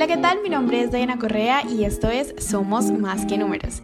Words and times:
Hola, 0.00 0.06
¿qué 0.06 0.16
tal? 0.16 0.40
Mi 0.42 0.48
nombre 0.48 0.80
es 0.80 0.90
Diana 0.90 1.18
Correa 1.18 1.62
y 1.68 1.84
esto 1.84 2.08
es 2.08 2.34
Somos 2.38 2.90
Más 2.90 3.26
que 3.26 3.36
Números. 3.36 3.82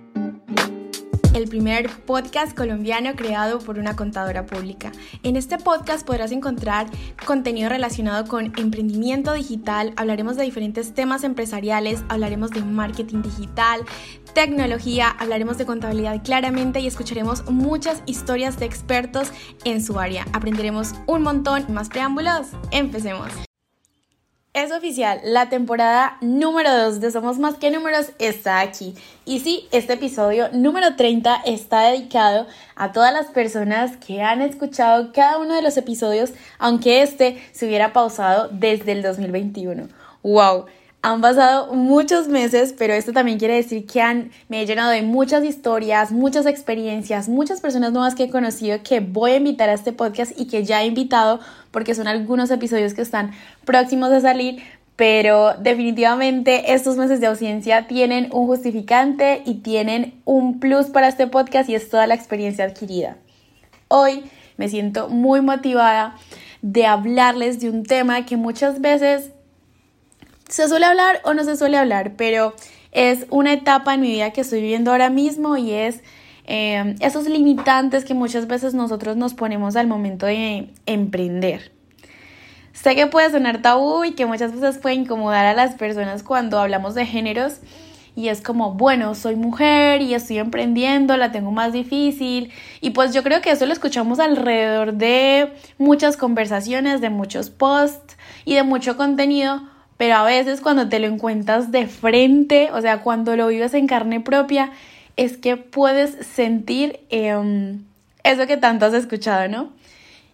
El 1.34 1.46
primer 1.46 1.90
podcast 1.90 2.56
colombiano 2.56 3.14
creado 3.16 3.58
por 3.58 3.78
una 3.78 3.96
contadora 3.96 4.46
pública. 4.46 4.92
En 5.22 5.36
este 5.36 5.58
podcast 5.58 6.06
podrás 6.06 6.32
encontrar 6.32 6.86
contenido 7.26 7.68
relacionado 7.68 8.26
con 8.28 8.46
emprendimiento 8.58 9.34
digital, 9.34 9.92
hablaremos 9.96 10.38
de 10.38 10.44
diferentes 10.44 10.94
temas 10.94 11.22
empresariales, 11.22 12.02
hablaremos 12.08 12.50
de 12.50 12.62
marketing 12.62 13.20
digital, 13.20 13.82
tecnología, 14.32 15.10
hablaremos 15.18 15.58
de 15.58 15.66
contabilidad 15.66 16.24
claramente 16.24 16.80
y 16.80 16.86
escucharemos 16.86 17.44
muchas 17.50 18.02
historias 18.06 18.58
de 18.58 18.64
expertos 18.64 19.32
en 19.64 19.84
su 19.84 19.98
área. 19.98 20.24
Aprenderemos 20.32 20.94
un 21.06 21.20
montón. 21.20 21.66
Más 21.68 21.90
preámbulos, 21.90 22.46
empecemos. 22.70 23.45
Es 24.56 24.72
oficial, 24.72 25.20
la 25.22 25.50
temporada 25.50 26.16
número 26.22 26.74
2 26.74 27.00
de 27.00 27.10
Somos 27.10 27.38
Más 27.38 27.56
que 27.56 27.70
Números 27.70 28.12
está 28.18 28.60
aquí. 28.60 28.94
Y 29.26 29.40
sí, 29.40 29.68
este 29.70 29.92
episodio 29.92 30.48
número 30.50 30.96
30 30.96 31.42
está 31.44 31.82
dedicado 31.82 32.46
a 32.74 32.90
todas 32.90 33.12
las 33.12 33.26
personas 33.26 33.98
que 33.98 34.22
han 34.22 34.40
escuchado 34.40 35.12
cada 35.12 35.36
uno 35.36 35.54
de 35.54 35.60
los 35.60 35.76
episodios, 35.76 36.32
aunque 36.58 37.02
este 37.02 37.36
se 37.52 37.66
hubiera 37.66 37.92
pausado 37.92 38.48
desde 38.50 38.92
el 38.92 39.02
2021. 39.02 39.88
¡Wow! 40.22 40.64
Han 41.06 41.20
pasado 41.20 41.72
muchos 41.72 42.26
meses, 42.26 42.74
pero 42.76 42.92
esto 42.92 43.12
también 43.12 43.38
quiere 43.38 43.54
decir 43.54 43.86
que 43.86 44.02
han, 44.02 44.32
me 44.48 44.60
he 44.60 44.66
llenado 44.66 44.90
de 44.90 45.02
muchas 45.02 45.44
historias, 45.44 46.10
muchas 46.10 46.46
experiencias, 46.46 47.28
muchas 47.28 47.60
personas 47.60 47.92
nuevas 47.92 48.16
que 48.16 48.24
he 48.24 48.28
conocido 48.28 48.80
que 48.82 48.98
voy 48.98 49.30
a 49.30 49.36
invitar 49.36 49.68
a 49.68 49.74
este 49.74 49.92
podcast 49.92 50.32
y 50.36 50.48
que 50.48 50.64
ya 50.64 50.82
he 50.82 50.86
invitado 50.86 51.38
porque 51.70 51.94
son 51.94 52.08
algunos 52.08 52.50
episodios 52.50 52.92
que 52.92 53.02
están 53.02 53.30
próximos 53.64 54.10
a 54.10 54.20
salir, 54.20 54.60
pero 54.96 55.54
definitivamente 55.60 56.74
estos 56.74 56.96
meses 56.96 57.20
de 57.20 57.28
ausencia 57.28 57.86
tienen 57.86 58.28
un 58.32 58.48
justificante 58.48 59.42
y 59.46 59.60
tienen 59.60 60.20
un 60.24 60.58
plus 60.58 60.86
para 60.86 61.06
este 61.06 61.28
podcast 61.28 61.68
y 61.70 61.76
es 61.76 61.88
toda 61.88 62.08
la 62.08 62.14
experiencia 62.14 62.64
adquirida. 62.64 63.16
Hoy 63.86 64.24
me 64.56 64.68
siento 64.68 65.08
muy 65.08 65.40
motivada 65.40 66.16
de 66.62 66.84
hablarles 66.84 67.60
de 67.60 67.70
un 67.70 67.84
tema 67.84 68.26
que 68.26 68.36
muchas 68.36 68.80
veces 68.80 69.30
se 70.48 70.68
suele 70.68 70.86
hablar 70.86 71.20
o 71.24 71.34
no 71.34 71.44
se 71.44 71.56
suele 71.56 71.76
hablar, 71.76 72.12
pero 72.16 72.54
es 72.92 73.26
una 73.30 73.52
etapa 73.52 73.94
en 73.94 74.00
mi 74.00 74.10
vida 74.10 74.30
que 74.30 74.42
estoy 74.42 74.60
viviendo 74.60 74.90
ahora 74.90 75.10
mismo 75.10 75.56
y 75.56 75.72
es 75.72 76.02
eh, 76.46 76.94
esos 77.00 77.28
limitantes 77.28 78.04
que 78.04 78.14
muchas 78.14 78.46
veces 78.46 78.72
nosotros 78.72 79.16
nos 79.16 79.34
ponemos 79.34 79.76
al 79.76 79.86
momento 79.86 80.26
de 80.26 80.70
emprender. 80.86 81.72
Sé 82.72 82.94
que 82.94 83.06
puede 83.06 83.30
sonar 83.30 83.62
tabú 83.62 84.04
y 84.04 84.12
que 84.12 84.26
muchas 84.26 84.52
veces 84.52 84.78
puede 84.78 84.94
incomodar 84.94 85.46
a 85.46 85.54
las 85.54 85.74
personas 85.74 86.22
cuando 86.22 86.60
hablamos 86.60 86.94
de 86.94 87.06
géneros 87.06 87.60
y 88.14 88.28
es 88.28 88.40
como, 88.40 88.74
bueno, 88.74 89.14
soy 89.14 89.34
mujer 89.34 90.00
y 90.02 90.14
estoy 90.14 90.38
emprendiendo, 90.38 91.16
la 91.16 91.32
tengo 91.32 91.50
más 91.50 91.72
difícil 91.72 92.52
y 92.80 92.90
pues 92.90 93.12
yo 93.12 93.22
creo 93.22 93.40
que 93.40 93.50
eso 93.50 93.66
lo 93.66 93.72
escuchamos 93.72 94.20
alrededor 94.20 94.94
de 94.94 95.52
muchas 95.78 96.16
conversaciones, 96.16 97.00
de 97.00 97.10
muchos 97.10 97.50
posts 97.50 98.16
y 98.44 98.54
de 98.54 98.62
mucho 98.62 98.96
contenido, 98.96 99.62
pero 99.96 100.16
a 100.16 100.24
veces 100.24 100.60
cuando 100.60 100.88
te 100.88 100.98
lo 100.98 101.06
encuentras 101.06 101.72
de 101.72 101.86
frente, 101.86 102.70
o 102.72 102.80
sea, 102.80 103.02
cuando 103.02 103.36
lo 103.36 103.48
vives 103.48 103.74
en 103.74 103.86
carne 103.86 104.20
propia, 104.20 104.72
es 105.16 105.36
que 105.36 105.56
puedes 105.56 106.26
sentir 106.26 107.00
em, 107.10 107.84
eso 108.22 108.46
que 108.46 108.56
tanto 108.56 108.86
has 108.86 108.94
escuchado, 108.94 109.48
¿no? 109.48 109.70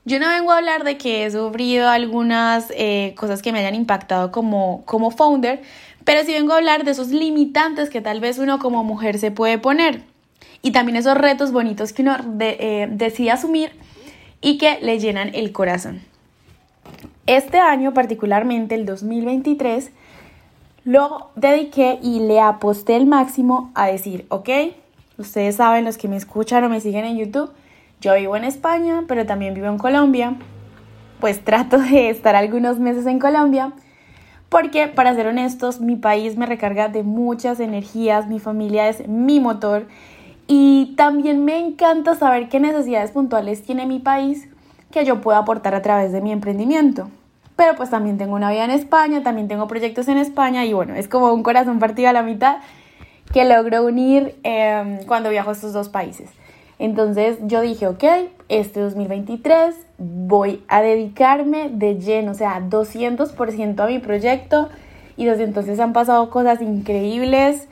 Yo 0.05 0.19
no 0.19 0.29
vengo 0.29 0.51
a 0.51 0.59
hablar 0.59 0.83
de 0.83 0.99
que 0.99 1.25
he 1.25 1.31
sufrido 1.31 1.89
algunas 1.89 2.73
eh, 2.77 3.15
cosas 3.17 3.41
que 3.41 3.53
me 3.53 3.61
hayan 3.61 3.77
impactado 3.77 4.33
como, 4.33 4.83
como 4.85 5.13
founder, 5.13 5.63
pero 6.05 6.25
sí 6.25 6.33
vengo 6.33 6.53
a 6.53 6.57
hablar 6.57 6.85
de 6.85 6.91
esos 6.91 7.09
limitantes 7.09 7.89
que 7.89 8.01
tal 8.01 8.19
vez 8.19 8.39
uno 8.39 8.59
como 8.59 8.83
mujer 8.83 9.19
se 9.19 9.31
puede 9.31 9.59
poner 9.59 10.03
y 10.63 10.73
también 10.73 10.97
esos 10.97 11.17
retos 11.17 11.53
bonitos 11.53 11.93
que 11.93 12.03
uno 12.03 12.17
eh, 12.41 12.89
decide 12.91 13.31
asumir 13.31 13.73
y 14.41 14.59
que 14.59 14.79
le 14.81 14.99
llenan 14.99 15.35
el 15.35 15.53
corazón. 15.53 16.01
Este 17.27 17.59
año, 17.59 17.95
particularmente 17.95 18.75
el 18.75 18.85
2023, 18.85 19.93
lo 20.85 21.31
dediqué 21.37 22.01
y 22.03 22.19
le 22.19 22.41
aposté 22.41 22.97
el 22.97 23.07
máximo 23.07 23.71
a 23.77 23.87
decir, 23.87 24.27
ok, 24.29 24.49
ustedes 25.19 25.57
saben, 25.57 25.85
los 25.85 25.99
que 25.99 26.09
me 26.09 26.17
escuchan 26.17 26.65
o 26.65 26.69
me 26.69 26.81
siguen 26.81 27.05
en 27.05 27.19
YouTube, 27.19 27.53
yo 28.01 28.15
vivo 28.17 28.37
en 28.37 28.43
España, 28.43 29.05
pero 29.07 29.25
también 29.25 29.55
vivo 29.55 29.69
en 29.69 29.79
Colombia, 29.79 30.35
pues 31.21 31.45
trato 31.45 31.79
de 31.79 32.11
estar 32.11 32.35
algunos 32.35 32.81
meses 32.81 33.07
en 33.07 33.21
Colombia, 33.21 33.73
porque 34.49 34.89
para 34.89 35.15
ser 35.15 35.29
honestos, 35.29 35.81
mi 35.81 35.95
país 35.95 36.37
me 36.37 36.47
recarga 36.47 36.89
de 36.89 37.05
muchas 37.05 37.61
energías, 37.61 38.27
mi 38.27 38.41
familia 38.41 38.89
es 38.89 39.07
mi 39.07 39.39
motor 39.39 39.87
y 40.49 40.95
también 40.97 41.45
me 41.45 41.61
encanta 41.61 42.17
saber 42.17 42.49
qué 42.49 42.59
necesidades 42.59 43.13
puntuales 43.13 43.63
tiene 43.63 43.87
mi 43.87 44.01
país 44.01 44.49
que 44.93 45.05
yo 45.05 45.21
pueda 45.21 45.39
aportar 45.39 45.75
a 45.75 45.83
través 45.83 46.13
de 46.13 46.21
mi 46.21 46.31
emprendimiento. 46.31 47.09
Pero 47.57 47.75
pues 47.75 47.91
también 47.91 48.19
tengo 48.19 48.35
una 48.35 48.51
vida 48.51 48.65
en 48.65 48.71
España, 48.71 49.23
también 49.23 49.49
tengo 49.49 49.67
proyectos 49.67 50.09
en 50.09 50.19
España 50.19 50.65
y 50.65 50.73
bueno, 50.73 50.95
es 50.95 51.09
como 51.09 51.33
un 51.33 51.43
corazón 51.43 51.79
partido 51.79 52.09
a 52.09 52.13
la 52.13 52.23
mitad 52.23 52.59
que 53.33 53.45
logro 53.45 53.85
unir 53.85 54.37
em, 54.43 55.05
cuando 55.07 55.31
viajo 55.31 55.51
a 55.51 55.53
estos 55.53 55.73
dos 55.73 55.89
países. 55.89 56.31
Entonces 56.79 57.39
yo 57.43 57.61
dije, 57.61 57.87
ok, 57.87 58.05
este 58.49 58.81
2023 58.81 59.75
voy 59.99 60.65
a 60.69 60.83
dedicarme 60.83 61.69
de 61.69 61.95
lleno, 62.01 62.33
o 62.33 62.35
sea, 62.35 62.61
200% 62.61 63.81
a 63.81 63.87
mi 63.87 63.99
proyecto 63.99 64.69
y 65.17 65.27
desde 65.27 65.45
entonces 65.45 65.79
han 65.79 65.93
pasado 65.93 66.31
cosas 66.31 66.61
increíbles. 66.61 67.69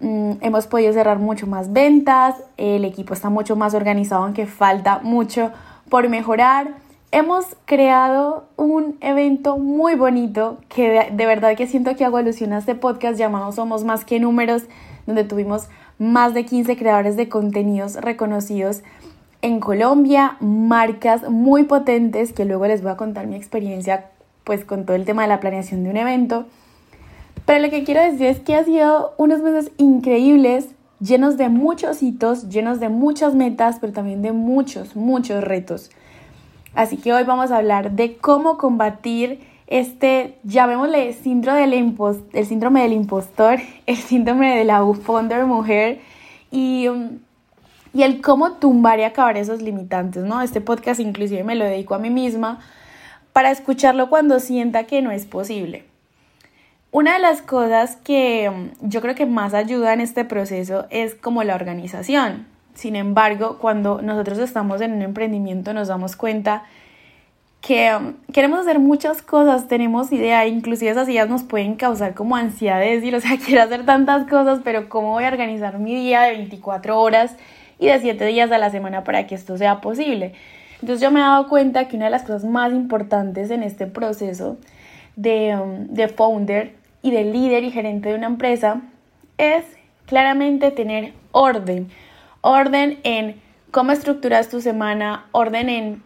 Mm, 0.00 0.32
hemos 0.40 0.66
podido 0.66 0.92
cerrar 0.92 1.18
mucho 1.18 1.46
más 1.46 1.72
ventas, 1.72 2.36
el 2.56 2.84
equipo 2.84 3.14
está 3.14 3.30
mucho 3.30 3.56
más 3.56 3.74
organizado, 3.74 4.24
aunque 4.24 4.46
falta 4.46 5.00
mucho 5.02 5.52
por 5.88 6.08
mejorar. 6.08 6.74
Hemos 7.12 7.56
creado 7.64 8.48
un 8.56 8.96
evento 9.00 9.56
muy 9.58 9.94
bonito 9.94 10.58
que 10.68 11.10
de, 11.12 11.26
verdad 11.26 11.56
que 11.56 11.66
siento 11.66 11.94
que 11.94 12.04
hago 12.04 12.16
alusión 12.16 12.52
a 12.52 12.58
este 12.58 12.74
podcast 12.74 13.18
llamado 13.18 13.52
Somos 13.52 13.84
Más 13.84 14.04
que 14.04 14.18
Números, 14.18 14.64
donde 15.06 15.24
tuvimos 15.24 15.68
más 15.98 16.34
de 16.34 16.44
15 16.44 16.76
creadores 16.76 17.16
de 17.16 17.28
contenidos 17.28 17.94
reconocidos 17.94 18.82
en 19.42 19.60
Colombia, 19.60 20.36
marcas 20.40 21.28
muy 21.28 21.64
potentes 21.64 22.32
que 22.32 22.44
luego 22.44 22.66
les 22.66 22.82
voy 22.82 22.92
a 22.92 22.96
contar 22.96 23.26
mi 23.26 23.36
experiencia 23.36 24.06
pues 24.42 24.64
con 24.64 24.84
todo 24.84 24.96
el 24.96 25.04
tema 25.04 25.22
de 25.22 25.28
la 25.28 25.40
planeación 25.40 25.84
de 25.84 25.90
un 25.90 25.96
evento. 25.96 26.46
Pero 27.46 27.60
lo 27.60 27.70
que 27.70 27.84
quiero 27.84 28.02
decir 28.02 28.26
es 28.26 28.40
que 28.40 28.56
ha 28.56 28.64
sido 28.64 29.12
unos 29.18 29.40
meses 29.40 29.70
increíbles 29.76 30.68
llenos 31.00 31.36
de 31.36 31.48
muchos 31.48 32.02
hitos, 32.02 32.48
llenos 32.48 32.80
de 32.80 32.88
muchas 32.88 33.34
metas, 33.34 33.78
pero 33.80 33.92
también 33.92 34.22
de 34.22 34.32
muchos, 34.32 34.96
muchos 34.96 35.42
retos. 35.42 35.90
Así 36.74 36.96
que 36.96 37.12
hoy 37.12 37.24
vamos 37.24 37.50
a 37.50 37.58
hablar 37.58 37.92
de 37.92 38.16
cómo 38.16 38.58
combatir 38.58 39.40
este, 39.66 40.38
llamémosle 40.44 41.12
síndrome 41.14 41.60
del, 41.60 41.96
el 42.32 42.46
síndrome 42.46 42.82
del 42.82 42.92
impostor, 42.92 43.60
el 43.86 43.96
síndrome 43.96 44.56
de 44.56 44.64
la 44.64 44.84
founder 45.02 45.46
mujer 45.46 46.00
y, 46.50 46.86
y 47.92 48.02
el 48.02 48.20
cómo 48.20 48.52
tumbar 48.54 48.98
y 48.98 49.04
acabar 49.04 49.36
esos 49.36 49.62
limitantes, 49.62 50.24
¿no? 50.24 50.42
Este 50.42 50.60
podcast 50.60 51.00
inclusive 51.00 51.44
me 51.44 51.54
lo 51.54 51.64
dedico 51.64 51.94
a 51.94 51.98
mí 51.98 52.10
misma 52.10 52.60
para 53.32 53.50
escucharlo 53.50 54.08
cuando 54.10 54.38
sienta 54.40 54.84
que 54.84 55.02
no 55.02 55.10
es 55.10 55.26
posible. 55.26 55.93
Una 56.94 57.14
de 57.14 57.18
las 57.18 57.42
cosas 57.42 57.96
que 57.96 58.48
um, 58.48 58.70
yo 58.80 59.00
creo 59.00 59.16
que 59.16 59.26
más 59.26 59.52
ayuda 59.52 59.92
en 59.92 60.00
este 60.00 60.24
proceso 60.24 60.86
es 60.90 61.16
como 61.16 61.42
la 61.42 61.56
organización. 61.56 62.46
Sin 62.74 62.94
embargo, 62.94 63.58
cuando 63.58 64.00
nosotros 64.00 64.38
estamos 64.38 64.80
en 64.80 64.92
un 64.92 65.02
emprendimiento 65.02 65.74
nos 65.74 65.88
damos 65.88 66.14
cuenta 66.14 66.62
que 67.60 67.92
um, 67.96 68.12
queremos 68.32 68.60
hacer 68.60 68.78
muchas 68.78 69.22
cosas, 69.22 69.66
tenemos 69.66 70.12
idea, 70.12 70.46
inclusive 70.46 70.92
esas 70.92 71.08
ideas 71.08 71.28
nos 71.28 71.42
pueden 71.42 71.74
causar 71.74 72.14
como 72.14 72.36
ansiedad 72.36 72.78
de 72.78 72.90
decir, 72.94 73.12
o 73.16 73.20
sea, 73.20 73.38
quiero 73.44 73.64
hacer 73.64 73.84
tantas 73.84 74.28
cosas, 74.28 74.60
pero 74.62 74.88
¿cómo 74.88 75.10
voy 75.10 75.24
a 75.24 75.28
organizar 75.30 75.80
mi 75.80 75.96
día 75.96 76.20
de 76.20 76.30
24 76.36 77.00
horas 77.00 77.34
y 77.80 77.88
de 77.88 77.98
7 77.98 78.24
días 78.26 78.52
a 78.52 78.58
la 78.58 78.70
semana 78.70 79.02
para 79.02 79.26
que 79.26 79.34
esto 79.34 79.58
sea 79.58 79.80
posible? 79.80 80.34
Entonces 80.74 81.00
yo 81.00 81.10
me 81.10 81.18
he 81.18 81.24
dado 81.24 81.48
cuenta 81.48 81.88
que 81.88 81.96
una 81.96 82.04
de 82.04 82.12
las 82.12 82.22
cosas 82.22 82.44
más 82.44 82.72
importantes 82.72 83.50
en 83.50 83.64
este 83.64 83.88
proceso 83.88 84.58
de, 85.16 85.56
um, 85.56 85.88
de 85.88 86.06
founder 86.06 86.83
y 87.04 87.10
de 87.10 87.22
líder 87.22 87.64
y 87.64 87.70
gerente 87.70 88.08
de 88.08 88.14
una 88.14 88.26
empresa 88.26 88.80
es 89.36 89.62
claramente 90.06 90.70
tener 90.70 91.12
orden. 91.32 91.90
Orden 92.40 92.98
en 93.04 93.40
cómo 93.70 93.92
estructuras 93.92 94.48
tu 94.48 94.62
semana, 94.62 95.26
orden 95.30 95.68
en 95.68 96.02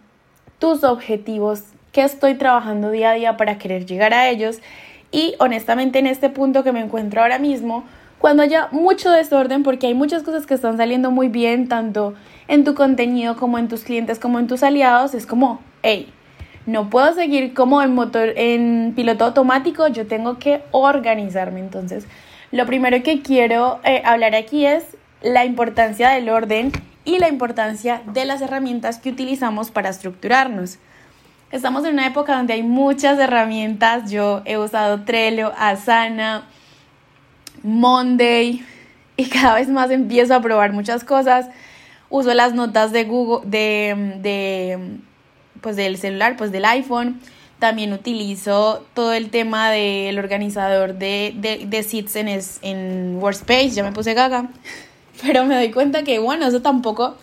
tus 0.59 0.83
objetivos, 0.83 1.63
qué 1.93 2.03
estoy 2.03 2.35
trabajando 2.35 2.91
día 2.91 3.11
a 3.11 3.15
día 3.15 3.37
para 3.37 3.59
querer 3.59 3.87
llegar 3.87 4.13
a 4.13 4.29
ellos. 4.29 4.59
Y 5.13 5.37
honestamente 5.39 6.01
en 6.01 6.09
este 6.09 6.31
punto 6.31 6.65
que 6.65 6.73
me 6.73 6.81
encuentro 6.81 7.23
ahora 7.23 7.39
mismo, 7.39 7.85
cuando 8.19 8.43
haya 8.43 8.67
mucho 8.73 9.13
desorden, 9.13 9.63
porque 9.63 9.87
hay 9.87 9.95
muchas 9.95 10.25
cosas 10.25 10.47
que 10.47 10.55
están 10.55 10.79
saliendo 10.79 11.13
muy 11.13 11.29
bien, 11.29 11.69
tanto 11.69 12.15
en 12.49 12.65
tu 12.65 12.75
contenido 12.75 13.37
como 13.37 13.57
en 13.59 13.69
tus 13.69 13.85
clientes, 13.85 14.19
como 14.19 14.41
en 14.41 14.49
tus 14.49 14.65
aliados, 14.65 15.15
es 15.15 15.27
como, 15.27 15.61
hey, 15.83 16.13
No 16.69 16.91
puedo 16.91 17.15
seguir 17.15 17.55
como 17.55 17.81
en 17.81 17.95
motor, 17.95 18.35
en 18.37 18.93
piloto 18.95 19.25
automático, 19.25 19.89
yo 19.89 20.07
tengo 20.07 20.39
que 20.39 20.61
organizarme. 20.71 21.61
Entonces, 21.61 22.05
lo 22.51 22.67
primero 22.67 23.03
que 23.03 23.23
quiero 23.23 23.81
eh, 23.85 24.03
hablar 24.05 24.35
aquí 24.35 24.67
es 24.67 24.85
la 25.23 25.47
importancia 25.47 26.11
del 26.11 26.29
orden 26.29 26.71
y 27.07 27.21
la 27.21 27.31
importancia 27.31 28.03
de 28.13 28.27
las 28.27 28.43
herramientas 28.43 28.99
que 28.99 29.09
utilizamos 29.09 29.71
para 29.71 29.89
estructurarnos. 29.89 30.77
Estamos 31.53 31.87
en 31.87 31.95
una 31.95 32.07
época 32.07 32.37
donde 32.37 32.53
hay 32.53 32.63
muchas 32.63 33.19
herramientas. 33.19 34.11
Yo 34.11 34.43
he 34.45 34.59
usado 34.59 35.05
Trello, 35.05 35.55
Asana, 35.57 36.49
Monday 37.63 38.63
y 39.17 39.25
cada 39.31 39.55
vez 39.55 39.71
más 39.71 39.91
empiezo 39.91 40.35
a 40.35 40.43
probar 40.43 40.75
muchas 40.75 41.03
cosas. 41.03 41.49
Uso 42.11 42.35
las 42.35 42.53
notas 42.53 42.93
de 42.93 43.05
Google, 43.05 43.49
de, 43.49 44.19
de 44.21 45.08
pues 45.61 45.77
del 45.77 45.99
celular, 45.99 46.37
pues 46.37 46.53
del 46.53 46.65
iPhone. 46.65 47.21
También 47.59 47.93
utilizo 47.93 48.87
todo 48.95 49.13
el 49.13 49.31
tema 49.31 49.71
del 49.71 50.19
organizador 50.19 50.95
de, 50.95 51.35
de, 51.37 51.67
de 51.67 51.83
seats 51.83 52.17
en, 52.17 52.29
en 52.63 53.19
Workspace. 53.21 53.71
Ya 53.71 53.83
me 53.83 53.93
puse 53.93 54.15
gaga. 54.15 54.51
Pero 55.23 55.45
me 55.45 55.57
doy 55.57 55.71
cuenta 55.73 56.05
que, 56.05 56.19
bueno, 56.19 56.47
eso 56.47 56.63
tampoco 56.63 57.17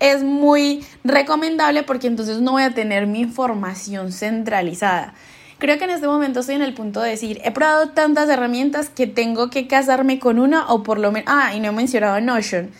es 0.00 0.22
muy 0.22 0.84
recomendable 1.04 1.82
porque 1.82 2.06
entonces 2.06 2.40
no 2.40 2.52
voy 2.52 2.62
a 2.62 2.74
tener 2.74 3.06
mi 3.06 3.20
información 3.20 4.12
centralizada. 4.12 5.14
Creo 5.58 5.76
que 5.76 5.84
en 5.84 5.90
este 5.90 6.06
momento 6.06 6.40
estoy 6.40 6.54
en 6.54 6.62
el 6.62 6.72
punto 6.72 7.02
de 7.02 7.10
decir, 7.10 7.38
he 7.44 7.50
probado 7.50 7.90
tantas 7.90 8.30
herramientas 8.30 8.88
que 8.88 9.06
tengo 9.06 9.50
que 9.50 9.66
casarme 9.66 10.18
con 10.18 10.38
una 10.38 10.66
o 10.68 10.82
por 10.82 10.98
lo 10.98 11.12
menos, 11.12 11.30
ah, 11.30 11.54
y 11.54 11.60
no 11.60 11.68
he 11.68 11.72
mencionado 11.72 12.18
Notion. 12.18 12.70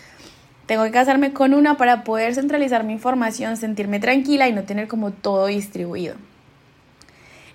Tengo 0.70 0.84
que 0.84 0.92
casarme 0.92 1.32
con 1.32 1.52
una 1.52 1.76
para 1.76 2.04
poder 2.04 2.32
centralizar 2.32 2.84
mi 2.84 2.92
información, 2.92 3.56
sentirme 3.56 3.98
tranquila 3.98 4.46
y 4.46 4.52
no 4.52 4.62
tener 4.62 4.86
como 4.86 5.10
todo 5.10 5.46
distribuido. 5.46 6.14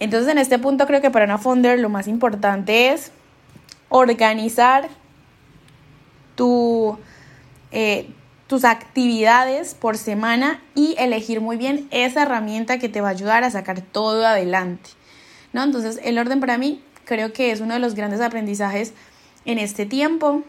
Entonces 0.02 0.30
en 0.30 0.38
este 0.38 0.60
punto 0.60 0.86
creo 0.86 1.00
que 1.00 1.10
para 1.10 1.24
una 1.24 1.38
founder 1.38 1.80
lo 1.80 1.88
más 1.88 2.10
importante 2.10 2.90
es 2.90 3.14
organizar 3.88 4.90
tu, 6.36 6.98
eh, 7.72 8.10
tus 8.48 8.66
actividades 8.66 9.76
por 9.76 9.96
semana 9.96 10.62
y 10.76 10.96
elegir 10.98 11.40
muy 11.40 11.56
bien 11.56 11.88
esa 11.92 12.24
herramienta 12.24 12.80
que 12.80 12.90
te 12.90 13.00
va 13.00 13.08
a 13.08 13.12
ayudar 13.12 13.46
a 13.46 13.50
sacar 13.50 13.80
todo 13.80 14.28
adelante. 14.28 14.90
¿no? 15.54 15.64
Entonces, 15.64 16.02
el 16.04 16.18
orden 16.18 16.42
para 16.42 16.58
mí 16.58 16.84
creo 17.06 17.32
que 17.32 17.52
es 17.52 17.62
uno 17.62 17.76
de 17.76 17.80
los 17.80 17.96
grandes 17.96 18.20
aprendizajes 18.20 18.92
en 19.46 19.58
este 19.58 19.86
tiempo. 19.86 20.44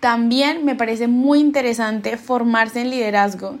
También 0.00 0.64
me 0.64 0.74
parece 0.74 1.08
muy 1.08 1.40
interesante 1.40 2.16
formarse 2.16 2.80
en 2.80 2.90
liderazgo. 2.90 3.58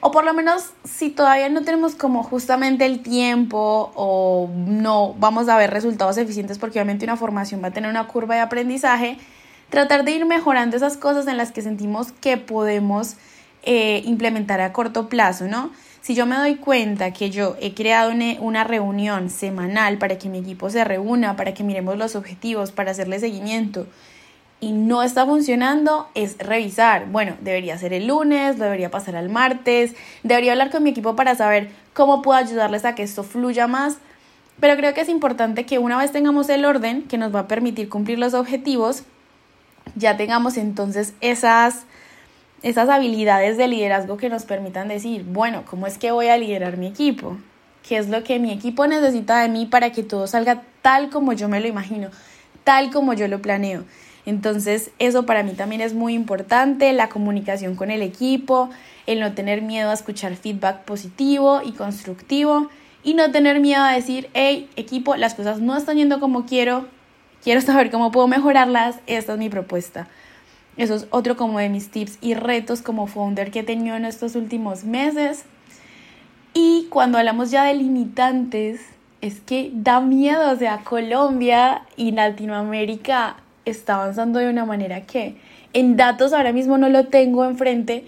O 0.00 0.10
por 0.12 0.24
lo 0.24 0.32
menos 0.32 0.70
si 0.84 1.10
todavía 1.10 1.48
no 1.48 1.62
tenemos 1.62 1.94
como 1.94 2.22
justamente 2.22 2.84
el 2.84 3.02
tiempo 3.02 3.90
o 3.96 4.48
no 4.54 5.14
vamos 5.18 5.48
a 5.48 5.56
ver 5.56 5.70
resultados 5.70 6.18
eficientes 6.18 6.58
porque 6.58 6.78
obviamente 6.78 7.04
una 7.04 7.16
formación 7.16 7.62
va 7.62 7.68
a 7.68 7.70
tener 7.70 7.90
una 7.90 8.06
curva 8.06 8.34
de 8.34 8.42
aprendizaje, 8.42 9.16
tratar 9.70 10.04
de 10.04 10.12
ir 10.12 10.26
mejorando 10.26 10.76
esas 10.76 10.98
cosas 10.98 11.26
en 11.26 11.36
las 11.36 11.52
que 11.52 11.62
sentimos 11.62 12.12
que 12.12 12.36
podemos 12.36 13.14
eh, 13.62 14.02
implementar 14.04 14.60
a 14.60 14.72
corto 14.72 15.08
plazo, 15.08 15.46
¿no? 15.46 15.70
Si 16.02 16.14
yo 16.14 16.26
me 16.26 16.36
doy 16.36 16.56
cuenta 16.56 17.12
que 17.14 17.30
yo 17.30 17.56
he 17.58 17.72
creado 17.72 18.12
una 18.40 18.62
reunión 18.62 19.30
semanal 19.30 19.96
para 19.96 20.18
que 20.18 20.28
mi 20.28 20.38
equipo 20.38 20.68
se 20.68 20.84
reúna, 20.84 21.34
para 21.34 21.54
que 21.54 21.64
miremos 21.64 21.96
los 21.96 22.14
objetivos, 22.14 22.72
para 22.72 22.90
hacerle 22.90 23.18
seguimiento 23.20 23.86
y 24.64 24.72
no 24.72 25.02
está 25.02 25.26
funcionando, 25.26 26.08
es 26.14 26.38
revisar. 26.38 27.06
Bueno, 27.10 27.36
debería 27.42 27.76
ser 27.76 27.92
el 27.92 28.06
lunes, 28.06 28.58
debería 28.58 28.90
pasar 28.90 29.14
al 29.14 29.28
martes, 29.28 29.94
debería 30.22 30.52
hablar 30.52 30.70
con 30.70 30.82
mi 30.82 30.90
equipo 30.90 31.14
para 31.16 31.34
saber 31.34 31.68
cómo 31.92 32.22
puedo 32.22 32.38
ayudarles 32.38 32.86
a 32.86 32.94
que 32.94 33.02
esto 33.02 33.24
fluya 33.24 33.66
más. 33.66 33.98
Pero 34.60 34.76
creo 34.76 34.94
que 34.94 35.02
es 35.02 35.10
importante 35.10 35.66
que 35.66 35.78
una 35.78 35.98
vez 35.98 36.12
tengamos 36.12 36.48
el 36.48 36.64
orden 36.64 37.02
que 37.02 37.18
nos 37.18 37.34
va 37.34 37.40
a 37.40 37.46
permitir 37.46 37.90
cumplir 37.90 38.18
los 38.18 38.32
objetivos, 38.32 39.02
ya 39.96 40.16
tengamos 40.16 40.56
entonces 40.56 41.12
esas, 41.20 41.82
esas 42.62 42.88
habilidades 42.88 43.58
de 43.58 43.68
liderazgo 43.68 44.16
que 44.16 44.30
nos 44.30 44.44
permitan 44.44 44.88
decir, 44.88 45.24
bueno, 45.24 45.64
¿cómo 45.68 45.86
es 45.86 45.98
que 45.98 46.10
voy 46.10 46.28
a 46.28 46.38
liderar 46.38 46.78
mi 46.78 46.86
equipo? 46.86 47.36
¿Qué 47.86 47.98
es 47.98 48.08
lo 48.08 48.24
que 48.24 48.38
mi 48.38 48.50
equipo 48.50 48.86
necesita 48.86 49.42
de 49.42 49.50
mí 49.50 49.66
para 49.66 49.92
que 49.92 50.02
todo 50.02 50.26
salga 50.26 50.62
tal 50.80 51.10
como 51.10 51.34
yo 51.34 51.50
me 51.50 51.60
lo 51.60 51.68
imagino, 51.68 52.08
tal 52.64 52.90
como 52.90 53.12
yo 53.12 53.28
lo 53.28 53.42
planeo? 53.42 53.84
Entonces, 54.26 54.90
eso 54.98 55.26
para 55.26 55.42
mí 55.42 55.52
también 55.52 55.80
es 55.80 55.92
muy 55.92 56.14
importante, 56.14 56.92
la 56.92 57.08
comunicación 57.08 57.76
con 57.76 57.90
el 57.90 58.02
equipo, 58.02 58.70
el 59.06 59.20
no 59.20 59.32
tener 59.34 59.60
miedo 59.60 59.90
a 59.90 59.94
escuchar 59.94 60.34
feedback 60.34 60.84
positivo 60.84 61.60
y 61.62 61.72
constructivo 61.72 62.70
y 63.02 63.14
no 63.14 63.30
tener 63.30 63.60
miedo 63.60 63.82
a 63.82 63.92
decir, 63.92 64.30
hey, 64.32 64.68
equipo, 64.76 65.14
las 65.16 65.34
cosas 65.34 65.60
no 65.60 65.76
están 65.76 65.98
yendo 65.98 66.20
como 66.20 66.46
quiero, 66.46 66.86
quiero 67.42 67.60
saber 67.60 67.90
cómo 67.90 68.10
puedo 68.10 68.26
mejorarlas, 68.26 68.96
esta 69.06 69.34
es 69.34 69.38
mi 69.38 69.50
propuesta. 69.50 70.08
Eso 70.76 70.94
es 70.94 71.06
otro 71.10 71.36
como 71.36 71.58
de 71.58 71.68
mis 71.68 71.90
tips 71.90 72.18
y 72.20 72.34
retos 72.34 72.82
como 72.82 73.06
founder 73.06 73.50
que 73.50 73.60
he 73.60 73.62
tenido 73.62 73.94
en 73.94 74.06
estos 74.06 74.34
últimos 74.34 74.84
meses. 74.84 75.44
Y 76.52 76.86
cuando 76.90 77.18
hablamos 77.18 77.50
ya 77.50 77.64
de 77.64 77.74
limitantes, 77.74 78.80
es 79.20 79.40
que 79.40 79.70
da 79.72 80.00
miedo, 80.00 80.50
o 80.50 80.56
sea, 80.56 80.78
Colombia 80.78 81.82
y 81.96 82.12
Latinoamérica 82.12 83.36
está 83.64 83.94
avanzando 83.94 84.38
de 84.38 84.48
una 84.48 84.64
manera 84.64 85.02
que 85.02 85.36
en 85.72 85.96
datos 85.96 86.32
ahora 86.32 86.52
mismo 86.52 86.78
no 86.78 86.88
lo 86.88 87.06
tengo 87.06 87.44
enfrente, 87.44 88.04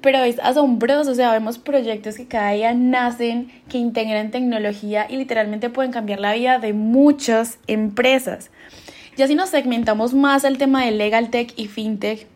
pero 0.00 0.18
es 0.18 0.38
asombroso, 0.40 1.12
o 1.12 1.14
sea, 1.14 1.32
vemos 1.32 1.58
proyectos 1.58 2.16
que 2.16 2.26
cada 2.26 2.52
día 2.52 2.74
nacen, 2.74 3.50
que 3.68 3.78
integran 3.78 4.30
tecnología 4.30 5.06
y 5.08 5.16
literalmente 5.16 5.70
pueden 5.70 5.92
cambiar 5.92 6.20
la 6.20 6.34
vida 6.34 6.58
de 6.58 6.72
muchas 6.72 7.58
empresas. 7.66 8.50
Ya 9.16 9.26
si 9.26 9.34
nos 9.34 9.48
segmentamos 9.48 10.14
más 10.14 10.44
al 10.44 10.58
tema 10.58 10.84
de 10.84 10.90
legal 10.90 11.30
tech 11.30 11.52
y 11.56 11.68
fintech, 11.68 12.26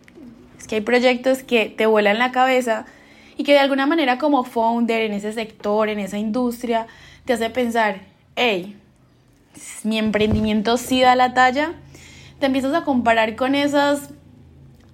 es 0.58 0.66
que 0.66 0.76
hay 0.76 0.80
proyectos 0.80 1.42
que 1.42 1.66
te 1.66 1.86
vuelan 1.86 2.18
la 2.18 2.32
cabeza 2.32 2.86
y 3.36 3.44
que 3.44 3.52
de 3.52 3.58
alguna 3.58 3.86
manera 3.86 4.18
como 4.18 4.44
founder 4.44 5.02
en 5.02 5.12
ese 5.12 5.32
sector, 5.32 5.88
en 5.88 5.98
esa 5.98 6.18
industria, 6.18 6.86
te 7.24 7.34
hace 7.34 7.50
pensar, 7.50 8.00
hey, 8.36 8.76
mi 9.84 9.98
emprendimiento 9.98 10.76
sí 10.76 11.00
da 11.00 11.14
la 11.16 11.34
talla, 11.34 11.74
te 12.40 12.46
empiezas 12.46 12.74
a 12.74 12.84
comparar 12.84 13.36
con 13.36 13.54
esas 13.54 14.10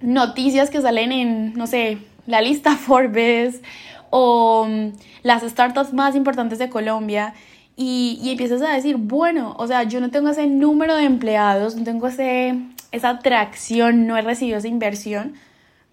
noticias 0.01 0.69
que 0.69 0.81
salen 0.81 1.11
en, 1.11 1.53
no 1.53 1.65
sé, 1.65 1.97
la 2.27 2.41
lista 2.41 2.75
Forbes 2.75 3.61
o 4.09 4.67
mm, 4.69 4.91
las 5.23 5.41
startups 5.43 5.93
más 5.93 6.15
importantes 6.15 6.59
de 6.59 6.69
Colombia 6.69 7.33
y, 7.75 8.19
y, 8.21 8.31
empiezas 8.31 8.61
a 8.61 8.73
decir, 8.73 8.97
bueno, 8.97 9.55
o 9.57 9.67
sea, 9.67 9.83
yo 9.83 10.01
no 10.01 10.09
tengo 10.09 10.29
ese 10.29 10.47
número 10.47 10.95
de 10.95 11.03
empleados, 11.03 11.75
no 11.75 11.83
tengo 11.83 12.07
ese, 12.07 12.59
esa 12.91 13.09
atracción, 13.09 14.07
no 14.07 14.17
he 14.17 14.21
recibido 14.23 14.57
esa 14.57 14.67
inversión, 14.67 15.35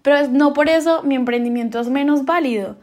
pero 0.01 0.27
no 0.27 0.53
por 0.53 0.67
eso 0.67 1.03
mi 1.03 1.15
emprendimiento 1.15 1.79
es 1.79 1.89
menos 1.89 2.25
válido. 2.25 2.77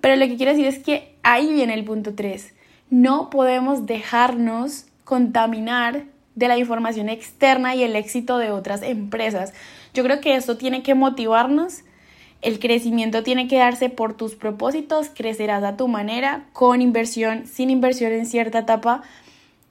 Pero 0.00 0.16
lo 0.16 0.26
que 0.26 0.36
quiero 0.36 0.52
decir 0.52 0.66
es 0.66 0.78
que 0.78 1.16
ahí 1.22 1.52
viene 1.52 1.74
el 1.74 1.84
punto 1.84 2.14
3. 2.14 2.54
No 2.90 3.30
podemos 3.30 3.86
dejarnos 3.86 4.86
contaminar 5.04 6.04
de 6.38 6.48
la 6.48 6.58
información 6.58 7.08
externa 7.08 7.74
y 7.74 7.82
el 7.82 7.96
éxito 7.96 8.38
de 8.38 8.50
otras 8.50 8.82
empresas. 8.82 9.52
Yo 9.94 10.02
creo 10.04 10.20
que 10.20 10.36
esto 10.36 10.56
tiene 10.56 10.82
que 10.82 10.94
motivarnos 10.94 11.82
el 12.40 12.60
crecimiento 12.60 13.24
tiene 13.24 13.48
que 13.48 13.58
darse 13.58 13.90
por 13.90 14.16
tus 14.16 14.36
propósitos, 14.36 15.08
crecerás 15.12 15.64
a 15.64 15.76
tu 15.76 15.88
manera, 15.88 16.44
con 16.52 16.80
inversión, 16.80 17.46
sin 17.46 17.68
inversión 17.68 18.12
en 18.12 18.26
cierta 18.26 18.60
etapa. 18.60 19.02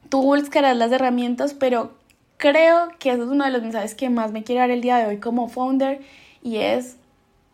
Tú 0.10 0.22
buscarás 0.22 0.76
las 0.76 0.92
herramientas, 0.92 1.54
pero 1.54 1.94
creo 2.36 2.90
que 3.00 3.12
eso 3.12 3.24
es 3.24 3.30
uno 3.30 3.46
de 3.46 3.52
los 3.52 3.62
mensajes 3.62 3.96
que 3.96 4.10
más 4.10 4.34
me 4.34 4.44
quiere 4.44 4.60
dar 4.60 4.72
el 4.72 4.82
día 4.82 4.98
de 4.98 5.08
hoy 5.08 5.18
como 5.18 5.48
founder 5.48 6.02
y 6.44 6.58
es 6.58 6.98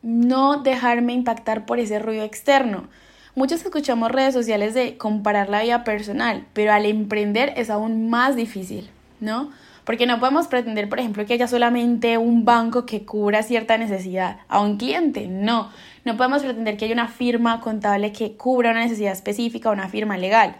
no 0.02 0.64
dejarme 0.64 1.14
impactar 1.14 1.66
por 1.68 1.80
ese 1.80 2.00
ruido 2.00 2.24
externo. 2.24 2.90
Muchos 3.36 3.64
escuchamos 3.64 4.12
redes 4.12 4.34
sociales 4.34 4.74
de 4.74 4.98
comparar 4.98 5.50
la 5.50 5.62
vida 5.62 5.84
personal, 5.84 6.46
pero 6.54 6.74
al 6.74 6.86
emprender 6.86 7.54
es 7.56 7.70
aún 7.70 8.10
más 8.10 8.36
difícil, 8.36 8.90
¿no? 9.24 9.52
Porque 9.84 10.06
no 10.06 10.20
podemos 10.20 10.48
pretender, 10.48 10.88
por 10.88 11.00
ejemplo, 11.00 11.26
que 11.26 11.34
haya 11.34 11.48
solamente 11.48 12.18
un 12.18 12.46
banco 12.46 12.86
que 12.86 13.06
cubra 13.06 13.44
cierta 13.44 13.78
necesidad 13.78 14.38
a 14.48 14.62
un 14.62 14.78
cliente. 14.78 15.28
No, 15.28 15.70
no 16.06 16.16
podemos 16.16 16.44
pretender 16.44 16.78
que 16.78 16.86
haya 16.86 16.94
una 16.94 17.08
firma 17.08 17.60
contable 17.60 18.12
que 18.12 18.34
cubra 18.38 18.72
una 18.72 18.84
necesidad 18.84 19.12
específica 19.12 19.72
una 19.72 19.90
firma 19.90 20.18
legal. 20.18 20.56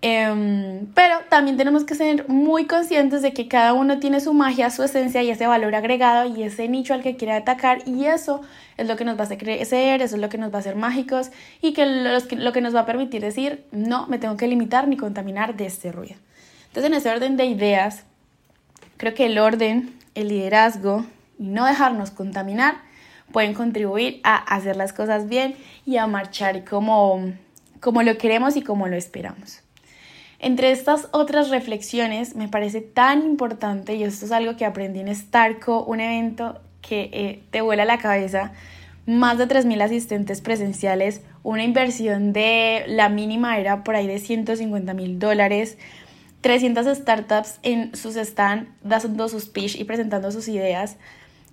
Em, 0.00 0.86
pero 0.94 1.16
también 1.28 1.56
tenemos 1.56 1.82
que 1.84 1.96
ser 1.96 2.28
muy 2.28 2.66
conscientes 2.66 3.20
de 3.20 3.32
que 3.32 3.48
cada 3.48 3.72
uno 3.72 3.98
tiene 3.98 4.20
su 4.20 4.32
magia, 4.32 4.70
su 4.70 4.84
esencia 4.84 5.24
y 5.24 5.30
ese 5.30 5.48
valor 5.48 5.74
agregado 5.74 6.24
y 6.36 6.44
ese 6.44 6.68
nicho 6.68 6.94
al 6.94 7.02
que 7.02 7.16
quiere 7.16 7.32
atacar 7.32 7.82
y 7.84 8.04
eso 8.04 8.42
es 8.76 8.86
lo 8.86 8.94
que 8.96 9.04
nos 9.04 9.16
va 9.16 9.22
a 9.22 9.24
hacer 9.24 9.38
crecer, 9.38 10.00
eso 10.00 10.14
es 10.14 10.22
lo 10.22 10.28
que 10.28 10.38
nos 10.38 10.52
va 10.52 10.58
a 10.58 10.60
hacer 10.60 10.76
mágicos 10.76 11.32
y 11.60 11.72
que 11.72 11.84
lo 11.84 12.52
que 12.52 12.60
nos 12.60 12.76
va 12.76 12.80
a 12.80 12.86
permitir 12.86 13.22
decir 13.22 13.64
no 13.72 14.06
me 14.06 14.18
tengo 14.18 14.36
que 14.36 14.46
limitar 14.46 14.86
ni 14.86 14.96
contaminar 14.96 15.56
de 15.56 15.66
este 15.66 15.90
ruido. 15.90 16.14
Entonces 16.78 16.96
en 16.96 16.98
ese 16.98 17.10
orden 17.10 17.36
de 17.36 17.46
ideas 17.46 18.04
Creo 18.98 19.14
que 19.14 19.26
el 19.26 19.38
orden, 19.38 19.96
el 20.14 20.28
liderazgo 20.28 21.06
y 21.38 21.46
no 21.48 21.66
dejarnos 21.66 22.10
contaminar 22.10 22.74
pueden 23.32 23.54
contribuir 23.54 24.20
a 24.24 24.36
hacer 24.36 24.76
las 24.76 24.92
cosas 24.92 25.28
bien 25.28 25.54
y 25.86 25.98
a 25.98 26.06
marchar 26.08 26.64
como, 26.64 27.32
como 27.80 28.02
lo 28.02 28.18
queremos 28.18 28.56
y 28.56 28.62
como 28.62 28.88
lo 28.88 28.96
esperamos. 28.96 29.62
Entre 30.40 30.72
estas 30.72 31.08
otras 31.12 31.50
reflexiones 31.50 32.34
me 32.34 32.48
parece 32.48 32.80
tan 32.80 33.22
importante, 33.24 33.94
y 33.94 34.02
esto 34.02 34.26
es 34.26 34.32
algo 34.32 34.56
que 34.56 34.64
aprendí 34.64 35.00
en 35.00 35.14
Starco, 35.14 35.84
un 35.84 36.00
evento 36.00 36.60
que 36.80 37.10
eh, 37.12 37.42
te 37.50 37.60
vuela 37.60 37.84
la 37.84 37.98
cabeza, 37.98 38.52
más 39.06 39.38
de 39.38 39.48
3.000 39.48 39.82
asistentes 39.82 40.40
presenciales, 40.40 41.22
una 41.42 41.62
inversión 41.62 42.32
de 42.32 42.84
la 42.88 43.08
mínima 43.08 43.58
era 43.58 43.84
por 43.84 43.94
ahí 43.94 44.06
de 44.06 44.18
150 44.18 44.92
mil 44.94 45.18
dólares, 45.18 45.78
300 46.40 46.86
startups 46.98 47.58
en 47.62 47.94
sus 47.96 48.16
stand 48.16 48.68
dando 48.82 49.28
sus 49.28 49.46
pitch 49.46 49.76
y 49.76 49.84
presentando 49.84 50.30
sus 50.30 50.48
ideas 50.48 50.96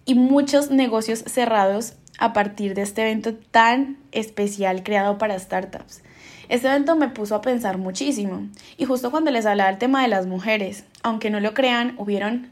y 0.05 0.15
muchos 0.15 0.69
negocios 0.69 1.23
cerrados 1.25 1.93
a 2.19 2.33
partir 2.33 2.75
de 2.75 2.83
este 2.83 3.01
evento 3.01 3.33
tan 3.33 3.97
especial 4.11 4.83
creado 4.83 5.17
para 5.17 5.39
startups. 5.39 6.01
Este 6.47 6.67
evento 6.67 6.95
me 6.95 7.09
puso 7.09 7.35
a 7.35 7.41
pensar 7.41 7.77
muchísimo 7.77 8.47
y 8.77 8.85
justo 8.85 9.09
cuando 9.09 9.31
les 9.31 9.45
hablaba 9.45 9.69
del 9.69 9.79
tema 9.79 10.03
de 10.03 10.07
las 10.07 10.27
mujeres, 10.27 10.85
aunque 11.01 11.31
no 11.31 11.39
lo 11.39 11.53
crean, 11.53 11.95
hubieron 11.97 12.51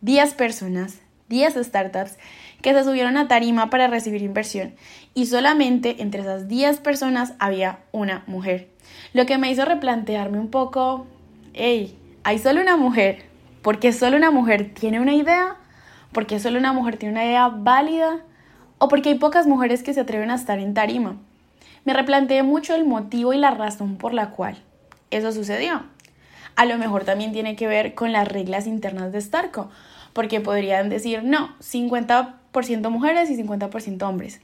10 0.00 0.34
personas, 0.34 1.00
10 1.28 1.54
startups 1.56 2.16
que 2.62 2.72
se 2.72 2.84
subieron 2.84 3.18
a 3.18 3.28
tarima 3.28 3.68
para 3.68 3.88
recibir 3.88 4.22
inversión 4.22 4.74
y 5.12 5.26
solamente 5.26 5.96
entre 6.00 6.22
esas 6.22 6.48
10 6.48 6.80
personas 6.80 7.34
había 7.38 7.80
una 7.92 8.24
mujer. 8.26 8.70
Lo 9.12 9.26
que 9.26 9.36
me 9.36 9.50
hizo 9.50 9.64
replantearme 9.66 10.38
un 10.38 10.50
poco, 10.50 11.06
hey, 11.54 11.98
hay 12.24 12.38
solo 12.38 12.60
una 12.60 12.76
mujer, 12.76 13.24
porque 13.62 13.92
solo 13.92 14.16
una 14.16 14.30
mujer 14.30 14.74
tiene 14.74 15.00
una 15.00 15.14
idea, 15.14 15.56
porque 16.12 16.38
solo 16.40 16.58
una 16.58 16.72
mujer 16.72 16.96
tiene 16.96 17.14
una 17.14 17.24
idea 17.24 17.48
válida 17.48 18.20
o 18.78 18.88
porque 18.88 19.10
hay 19.10 19.14
pocas 19.18 19.46
mujeres 19.46 19.82
que 19.82 19.94
se 19.94 20.00
atreven 20.00 20.30
a 20.30 20.34
estar 20.34 20.58
en 20.58 20.74
tarima. 20.74 21.16
Me 21.84 21.94
replanteé 21.94 22.42
mucho 22.42 22.74
el 22.74 22.84
motivo 22.84 23.32
y 23.32 23.38
la 23.38 23.50
razón 23.50 23.96
por 23.96 24.14
la 24.14 24.30
cual 24.30 24.56
eso 25.10 25.32
sucedió. 25.32 25.82
A 26.56 26.66
lo 26.66 26.78
mejor 26.78 27.04
también 27.04 27.32
tiene 27.32 27.56
que 27.56 27.66
ver 27.66 27.94
con 27.94 28.12
las 28.12 28.28
reglas 28.28 28.66
internas 28.66 29.12
de 29.12 29.20
Starco, 29.20 29.70
porque 30.12 30.40
podrían 30.40 30.88
decir, 30.88 31.24
no, 31.24 31.54
50 31.60 32.36
mujeres 32.90 33.30
y 33.30 33.36
50% 33.36 34.02
hombres. 34.02 34.40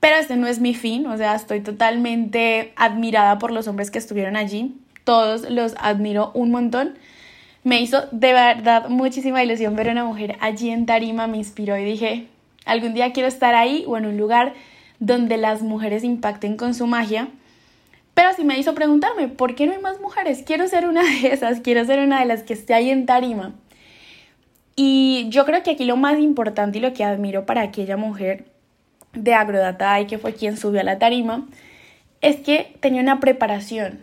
Pero 0.00 0.16
este 0.16 0.36
no 0.36 0.46
es 0.46 0.60
mi 0.60 0.74
fin, 0.74 1.06
o 1.06 1.16
sea, 1.16 1.34
estoy 1.34 1.60
totalmente 1.60 2.72
admirada 2.76 3.38
por 3.38 3.52
los 3.52 3.68
hombres 3.68 3.90
que 3.90 3.98
estuvieron 3.98 4.36
allí. 4.36 4.76
Todos 5.06 5.48
los 5.48 5.76
admiro 5.78 6.32
un 6.34 6.50
montón. 6.50 6.98
Me 7.62 7.80
hizo 7.80 8.08
de 8.10 8.32
verdad 8.32 8.88
muchísima 8.88 9.40
ilusión 9.40 9.76
ver 9.76 9.88
a 9.88 9.92
una 9.92 10.04
mujer 10.04 10.36
allí 10.40 10.68
en 10.70 10.84
Tarima, 10.84 11.28
me 11.28 11.36
inspiró 11.36 11.78
y 11.78 11.84
dije, 11.84 12.26
algún 12.64 12.92
día 12.92 13.12
quiero 13.12 13.28
estar 13.28 13.54
ahí 13.54 13.84
o 13.86 13.96
en 13.96 14.06
un 14.06 14.16
lugar 14.16 14.54
donde 14.98 15.36
las 15.36 15.62
mujeres 15.62 16.02
impacten 16.02 16.56
con 16.56 16.74
su 16.74 16.88
magia. 16.88 17.28
Pero 18.14 18.30
sí 18.34 18.42
me 18.42 18.58
hizo 18.58 18.74
preguntarme, 18.74 19.28
¿por 19.28 19.54
qué 19.54 19.66
no 19.66 19.74
hay 19.74 19.80
más 19.80 20.00
mujeres? 20.00 20.42
Quiero 20.44 20.66
ser 20.66 20.88
una 20.88 21.04
de 21.04 21.28
esas, 21.32 21.60
quiero 21.60 21.84
ser 21.84 22.00
una 22.00 22.18
de 22.18 22.26
las 22.26 22.42
que 22.42 22.54
esté 22.54 22.74
ahí 22.74 22.90
en 22.90 23.06
Tarima. 23.06 23.54
Y 24.74 25.28
yo 25.28 25.44
creo 25.44 25.62
que 25.62 25.70
aquí 25.70 25.84
lo 25.84 25.96
más 25.96 26.18
importante 26.18 26.78
y 26.78 26.80
lo 26.80 26.92
que 26.94 27.04
admiro 27.04 27.46
para 27.46 27.62
aquella 27.62 27.96
mujer 27.96 28.46
de 29.12 29.34
Agrodata 29.34 30.00
y 30.00 30.08
que 30.08 30.18
fue 30.18 30.34
quien 30.34 30.56
subió 30.56 30.80
a 30.80 30.84
la 30.84 30.98
tarima, 30.98 31.46
es 32.22 32.36
que 32.40 32.74
tenía 32.80 33.02
una 33.02 33.20
preparación. 33.20 34.00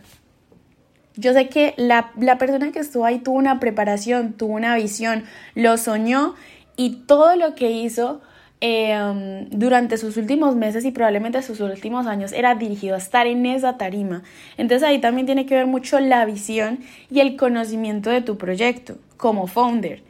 Yo 1.16 1.32
sé 1.32 1.48
que 1.48 1.74
la, 1.76 2.12
persona 2.38 2.72
que 2.72 2.80
estuvo 2.80 3.04
ahí 3.04 3.18
tuvo 3.20 3.36
una 3.36 3.60
preparación, 3.60 4.32
tuvo 4.32 4.54
una 4.54 4.74
visión, 4.74 5.24
lo 5.54 5.76
soñó 5.76 6.34
y 6.76 7.04
todo 7.06 7.36
lo 7.36 7.54
que 7.54 7.70
hizo 7.70 8.20
em, 8.60 9.48
durante 9.50 9.96
sus 9.96 10.16
últimos 10.16 10.56
meses 10.56 10.84
y 10.84 10.90
probablemente 10.90 11.40
sus 11.42 11.60
últimos 11.60 12.06
años 12.08 12.32
era 12.32 12.56
dirigido 12.56 12.96
a 12.96 12.98
estar 12.98 13.28
en 13.28 13.46
esa 13.46 13.78
tarima. 13.78 14.24
Entonces 14.56 14.86
ahí 14.88 15.00
también 15.00 15.26
tiene 15.26 15.46
que 15.46 15.54
ver 15.54 15.66
mucho 15.66 16.00
la 16.00 16.24
visión 16.24 16.80
y 17.10 17.20
el 17.20 17.36
conocimiento 17.36 18.10
de 18.10 18.20
tu 18.20 18.36
proyecto 18.36 18.96
como 19.16 19.46
founder. 19.46 20.02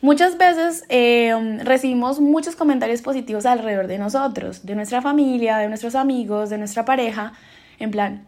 Muchas 0.00 0.38
veces 0.38 0.84
eh, 0.88 1.58
recibimos 1.64 2.20
muchos 2.20 2.54
comentarios 2.54 3.02
positivos 3.02 3.44
alrededor 3.44 3.88
de 3.88 3.98
nosotros, 3.98 4.64
de 4.64 4.76
nuestra 4.76 5.02
familia, 5.02 5.56
de 5.56 5.66
nuestros 5.66 5.96
amigos, 5.96 6.50
de 6.50 6.58
nuestra 6.58 6.84
pareja, 6.84 7.32
en 7.80 7.90
plan, 7.90 8.24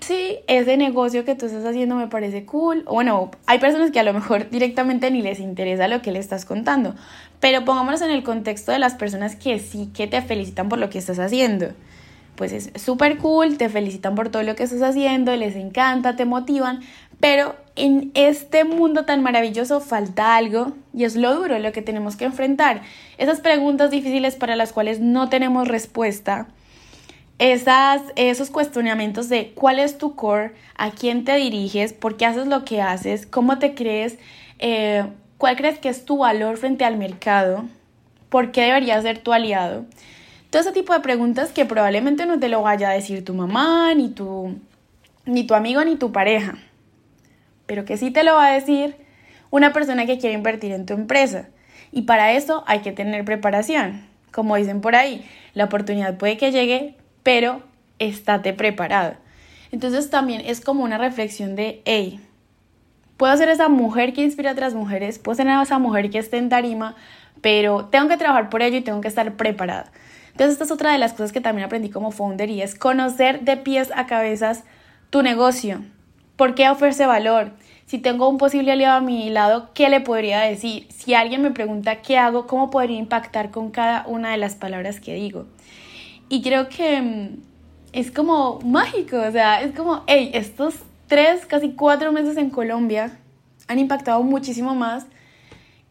sí, 0.00 0.38
ese 0.46 0.76
negocio 0.76 1.24
que 1.24 1.34
tú 1.34 1.46
estás 1.46 1.64
haciendo 1.64 1.96
me 1.96 2.08
parece 2.08 2.44
cool. 2.44 2.82
O 2.86 2.94
bueno, 2.94 3.30
hay 3.46 3.58
personas 3.58 3.90
que 3.90 4.00
a 4.00 4.04
lo 4.04 4.12
mejor 4.12 4.50
directamente 4.50 5.10
ni 5.10 5.22
les 5.22 5.40
interesa 5.40 5.88
lo 5.88 6.02
que 6.02 6.12
le 6.12 6.18
estás 6.18 6.44
contando, 6.44 6.94
pero 7.40 7.64
pongámonos 7.64 8.02
en 8.02 8.10
el 8.10 8.22
contexto 8.22 8.72
de 8.72 8.78
las 8.78 8.94
personas 8.94 9.36
que 9.36 9.58
sí 9.58 9.90
que 9.94 10.06
te 10.06 10.22
felicitan 10.22 10.68
por 10.68 10.78
lo 10.78 10.90
que 10.90 10.98
estás 10.98 11.18
haciendo. 11.18 11.68
Pues 12.36 12.52
es 12.52 12.70
súper 12.82 13.18
cool, 13.18 13.58
te 13.58 13.68
felicitan 13.68 14.16
por 14.16 14.28
todo 14.28 14.42
lo 14.42 14.56
que 14.56 14.64
estás 14.64 14.82
haciendo, 14.82 15.36
les 15.36 15.54
encanta, 15.54 16.16
te 16.16 16.24
motivan, 16.24 16.80
pero 17.20 17.54
en 17.76 18.10
este 18.14 18.64
mundo 18.64 19.04
tan 19.04 19.22
maravilloso 19.22 19.80
falta 19.80 20.34
algo 20.36 20.72
y 20.92 21.04
es 21.04 21.14
lo 21.14 21.34
duro, 21.34 21.58
lo 21.60 21.72
que 21.72 21.82
tenemos 21.82 22.16
que 22.16 22.24
enfrentar. 22.24 22.82
Esas 23.18 23.40
preguntas 23.40 23.90
difíciles 23.90 24.34
para 24.34 24.56
las 24.56 24.72
cuales 24.72 25.00
no 25.00 25.28
tenemos 25.28 25.68
respuesta. 25.68 26.48
Esas, 27.38 28.02
esos 28.16 28.50
cuestionamientos 28.50 29.28
de 29.28 29.52
cuál 29.54 29.78
es 29.78 29.98
tu 29.98 30.14
core, 30.14 30.52
a 30.76 30.90
quién 30.92 31.24
te 31.24 31.34
diriges, 31.36 31.92
por 31.92 32.16
qué 32.16 32.26
haces 32.26 32.46
lo 32.46 32.64
que 32.64 32.80
haces, 32.80 33.26
cómo 33.26 33.58
te 33.58 33.74
crees, 33.74 34.18
eh, 34.58 35.04
cuál 35.36 35.56
crees 35.56 35.78
que 35.78 35.88
es 35.88 36.04
tu 36.04 36.18
valor 36.18 36.56
frente 36.56 36.84
al 36.84 36.96
mercado, 36.96 37.64
por 38.28 38.52
qué 38.52 38.62
debería 38.62 39.02
ser 39.02 39.18
tu 39.18 39.32
aliado. 39.32 39.84
Todo 40.50 40.62
ese 40.62 40.72
tipo 40.72 40.92
de 40.92 41.00
preguntas 41.00 41.50
que 41.50 41.64
probablemente 41.64 42.26
no 42.26 42.38
te 42.38 42.48
lo 42.48 42.62
vaya 42.62 42.90
a 42.90 42.92
decir 42.92 43.24
tu 43.24 43.34
mamá, 43.34 43.92
ni 43.94 44.10
tu, 44.10 44.56
ni 45.26 45.44
tu 45.44 45.54
amigo, 45.54 45.84
ni 45.84 45.96
tu 45.96 46.12
pareja 46.12 46.56
pero 47.66 47.84
que 47.84 47.96
sí 47.96 48.10
te 48.10 48.24
lo 48.24 48.34
va 48.34 48.48
a 48.48 48.54
decir 48.54 48.96
una 49.50 49.72
persona 49.72 50.06
que 50.06 50.18
quiere 50.18 50.34
invertir 50.34 50.72
en 50.72 50.86
tu 50.86 50.94
empresa. 50.94 51.48
Y 51.92 52.02
para 52.02 52.32
eso 52.32 52.64
hay 52.66 52.80
que 52.80 52.92
tener 52.92 53.24
preparación. 53.24 54.06
Como 54.32 54.56
dicen 54.56 54.80
por 54.80 54.96
ahí, 54.96 55.24
la 55.54 55.64
oportunidad 55.64 56.16
puede 56.16 56.36
que 56.36 56.50
llegue, 56.50 56.96
pero 57.24 57.62
estate 57.98 58.52
preparado. 58.52 59.16
Entonces 59.72 60.08
también 60.10 60.42
es 60.44 60.60
como 60.60 60.84
una 60.84 60.98
reflexión 60.98 61.56
de, 61.56 61.82
hey, 61.84 62.20
puedo 63.16 63.36
ser 63.36 63.48
esa 63.48 63.68
mujer 63.68 64.12
que 64.12 64.22
inspira 64.22 64.50
a 64.50 64.52
otras 64.52 64.74
mujeres, 64.74 65.18
puedo 65.18 65.34
ser 65.34 65.48
esa 65.48 65.80
mujer 65.80 66.10
que 66.10 66.18
esté 66.18 66.36
en 66.36 66.48
tarima, 66.48 66.94
pero 67.40 67.86
tengo 67.86 68.06
que 68.06 68.16
trabajar 68.16 68.48
por 68.48 68.62
ello 68.62 68.76
y 68.76 68.82
tengo 68.82 69.00
que 69.00 69.08
estar 69.08 69.34
preparada. 69.34 69.90
Entonces 70.30 70.52
esta 70.52 70.64
es 70.64 70.70
otra 70.70 70.92
de 70.92 70.98
las 70.98 71.12
cosas 71.12 71.32
que 71.32 71.40
también 71.40 71.66
aprendí 71.66 71.90
como 71.90 72.12
founder 72.12 72.50
y 72.50 72.62
es 72.62 72.76
conocer 72.76 73.40
de 73.40 73.56
pies 73.56 73.90
a 73.96 74.06
cabezas 74.06 74.62
tu 75.10 75.22
negocio, 75.22 75.80
¿Por 76.36 76.56
qué 76.56 76.68
ofrece 76.68 77.06
valor? 77.06 77.52
Si 77.86 77.98
tengo 77.98 78.28
un 78.28 78.38
posible 78.38 78.72
aliado 78.72 78.96
a 78.96 79.00
mi 79.00 79.30
lado, 79.30 79.70
¿qué 79.72 79.88
le 79.88 80.00
podría 80.00 80.40
decir? 80.40 80.88
Si 80.90 81.14
alguien 81.14 81.42
me 81.42 81.52
pregunta 81.52 82.02
qué 82.02 82.18
hago, 82.18 82.48
¿cómo 82.48 82.70
podría 82.70 82.98
impactar 82.98 83.52
con 83.52 83.70
cada 83.70 84.04
una 84.08 84.32
de 84.32 84.36
las 84.38 84.56
palabras 84.56 84.98
que 84.98 85.14
digo? 85.14 85.46
Y 86.34 86.42
creo 86.42 86.68
que 86.68 87.00
mm, 87.00 87.36
es 87.92 88.10
como 88.10 88.58
mágico, 88.62 89.18
o 89.18 89.30
sea, 89.30 89.62
es 89.62 89.72
como, 89.72 90.02
hey, 90.08 90.32
estos 90.34 90.74
tres, 91.06 91.46
casi 91.46 91.74
cuatro 91.74 92.10
meses 92.10 92.36
en 92.36 92.50
Colombia 92.50 93.16
han 93.68 93.78
impactado 93.78 94.20
muchísimo 94.24 94.74
más 94.74 95.06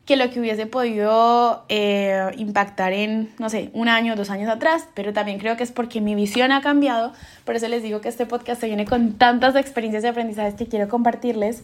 que 0.05 0.17
lo 0.17 0.29
que 0.29 0.41
hubiese 0.41 0.65
podido 0.65 1.63
eh, 1.69 2.29
impactar 2.35 2.91
en, 2.91 3.29
no 3.39 3.49
sé, 3.49 3.69
un 3.71 3.87
año, 3.87 4.17
dos 4.17 4.29
años 4.29 4.49
atrás, 4.49 4.89
pero 4.95 5.13
también 5.13 5.39
creo 5.39 5.55
que 5.55 5.63
es 5.63 5.71
porque 5.71 6.01
mi 6.01 6.13
visión 6.13 6.51
ha 6.51 6.59
cambiado, 6.59 7.13
por 7.45 7.55
eso 7.55 7.69
les 7.69 7.81
digo 7.81 8.01
que 8.01 8.09
este 8.09 8.25
podcast 8.25 8.61
viene 8.61 8.83
con 8.83 9.13
tantas 9.13 9.55
experiencias 9.55 10.03
y 10.03 10.07
aprendizajes 10.07 10.55
que 10.55 10.67
quiero 10.67 10.89
compartirles, 10.89 11.63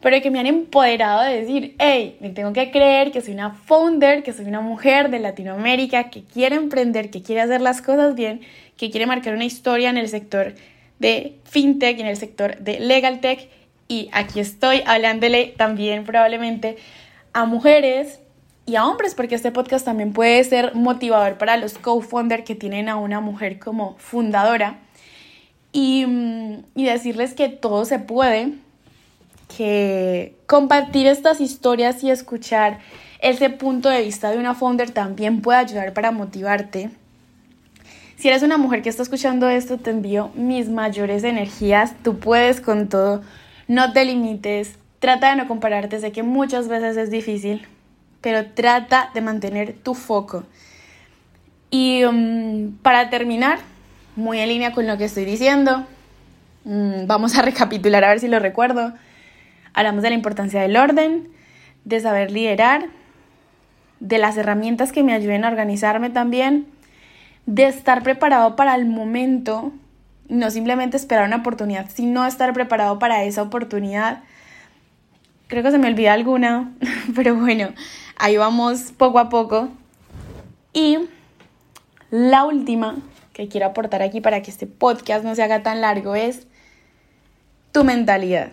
pero 0.00 0.20
que 0.20 0.30
me 0.30 0.38
han 0.38 0.46
empoderado 0.46 1.22
de 1.22 1.40
decir, 1.40 1.74
hey, 1.78 2.16
me 2.20 2.30
tengo 2.30 2.52
que 2.52 2.70
creer 2.70 3.12
que 3.12 3.20
soy 3.20 3.34
una 3.34 3.50
founder, 3.50 4.22
que 4.22 4.32
soy 4.32 4.44
una 4.46 4.60
mujer 4.60 5.10
de 5.10 5.18
Latinoamérica, 5.18 6.10
que 6.10 6.22
quiere 6.22 6.56
emprender, 6.56 7.10
que 7.10 7.22
quiere 7.22 7.40
hacer 7.40 7.60
las 7.60 7.82
cosas 7.82 8.14
bien, 8.14 8.40
que 8.76 8.90
quiere 8.90 9.06
marcar 9.06 9.34
una 9.34 9.44
historia 9.44 9.90
en 9.90 9.96
el 9.96 10.08
sector 10.08 10.54
de 10.98 11.36
fintech 11.44 11.98
y 11.98 12.02
en 12.02 12.06
el 12.06 12.16
sector 12.16 12.58
de 12.58 12.80
legal 12.80 13.20
tech, 13.20 13.48
y 13.88 14.08
aquí 14.12 14.40
estoy 14.40 14.82
hablándole 14.86 15.54
también 15.56 16.04
probablemente 16.04 16.76
a 17.32 17.44
mujeres 17.44 18.20
y 18.66 18.74
a 18.74 18.84
hombres, 18.84 19.14
porque 19.14 19.36
este 19.36 19.52
podcast 19.52 19.84
también 19.84 20.12
puede 20.12 20.42
ser 20.42 20.74
motivador 20.74 21.38
para 21.38 21.56
los 21.56 21.78
co-founders 21.78 22.44
que 22.44 22.56
tienen 22.56 22.88
a 22.88 22.96
una 22.96 23.20
mujer 23.20 23.60
como 23.60 23.94
fundadora. 23.98 24.80
Y, 25.72 26.04
mm, 26.06 26.64
y 26.74 26.84
decirles 26.84 27.34
que 27.34 27.48
todo 27.48 27.84
se 27.84 27.98
puede, 27.98 28.54
que 29.54 30.36
compartir 30.46 31.06
estas 31.06 31.40
historias 31.40 32.02
y 32.02 32.10
escuchar 32.10 32.78
ese 33.20 33.50
punto 33.50 33.88
de 33.88 34.02
vista 34.02 34.30
de 34.30 34.38
una 34.38 34.54
founder 34.54 34.90
también 34.90 35.40
puede 35.40 35.58
ayudar 35.58 35.92
para 35.92 36.10
motivarte. 36.10 36.90
Si 38.16 38.28
eres 38.28 38.42
una 38.42 38.58
mujer 38.58 38.82
que 38.82 38.88
está 38.88 39.02
escuchando 39.02 39.48
esto, 39.48 39.78
te 39.78 39.90
envío 39.90 40.30
mis 40.34 40.68
mayores 40.68 41.22
energías. 41.24 41.94
Tú 42.02 42.18
puedes 42.18 42.60
con 42.60 42.88
todo. 42.88 43.22
No 43.68 43.92
te 43.92 44.04
limites. 44.04 44.78
Trata 44.98 45.30
de 45.30 45.36
no 45.36 45.48
compararte, 45.48 46.00
sé 46.00 46.12
que 46.12 46.22
muchas 46.22 46.68
veces 46.68 46.96
es 46.96 47.10
difícil, 47.10 47.66
pero 48.22 48.46
trata 48.46 49.10
de 49.12 49.20
mantener 49.20 49.74
tu 49.74 49.94
foco. 49.94 50.44
Y 51.70 52.04
um, 52.04 52.72
para 52.78 53.10
terminar, 53.10 53.58
muy 54.16 54.40
en 54.40 54.48
línea 54.48 54.72
con 54.72 54.86
lo 54.86 54.96
que 54.96 55.04
estoy 55.04 55.26
diciendo, 55.26 55.86
Mm, 56.66 57.06
vamos 57.06 57.38
a 57.38 57.42
recapitular 57.50 58.04
a 58.04 58.08
ver 58.08 58.20
si 58.20 58.28
lo 58.28 58.38
recuerdo. 58.40 58.92
Hablamos 59.76 60.02
de 60.02 60.08
la 60.08 60.16
importancia 60.16 60.62
del 60.62 60.74
orden, 60.74 61.28
de 61.84 62.00
saber 62.00 62.30
liderar, 62.30 62.86
de 64.00 64.16
las 64.16 64.38
herramientas 64.38 64.90
que 64.90 65.02
me 65.02 65.12
ayuden 65.12 65.44
a 65.44 65.48
organizarme 65.48 66.08
también, 66.08 66.66
de 67.44 67.66
estar 67.66 68.02
preparado 68.02 68.56
para 68.56 68.74
el 68.74 68.86
momento, 68.86 69.72
no 70.30 70.50
simplemente 70.50 70.96
esperar 70.96 71.26
una 71.26 71.36
oportunidad, 71.36 71.90
sino 71.92 72.24
estar 72.24 72.54
preparado 72.54 72.98
para 72.98 73.22
esa 73.24 73.42
oportunidad. 73.42 74.22
Creo 75.46 75.62
que 75.62 75.70
se 75.70 75.78
me 75.78 75.88
olvida 75.88 76.14
alguna, 76.14 76.72
pero 77.14 77.36
bueno, 77.36 77.68
ahí 78.16 78.38
vamos 78.38 78.92
poco 78.96 79.18
a 79.18 79.28
poco. 79.28 79.68
Y 80.72 81.00
la 82.10 82.44
última 82.44 82.96
que 83.34 83.48
quiero 83.48 83.66
aportar 83.66 84.00
aquí 84.00 84.22
para 84.22 84.40
que 84.40 84.50
este 84.50 84.66
podcast 84.66 85.22
no 85.22 85.34
se 85.34 85.42
haga 85.42 85.62
tan 85.62 85.82
largo 85.82 86.14
es 86.14 86.46
tu 87.72 87.84
mentalidad. 87.84 88.52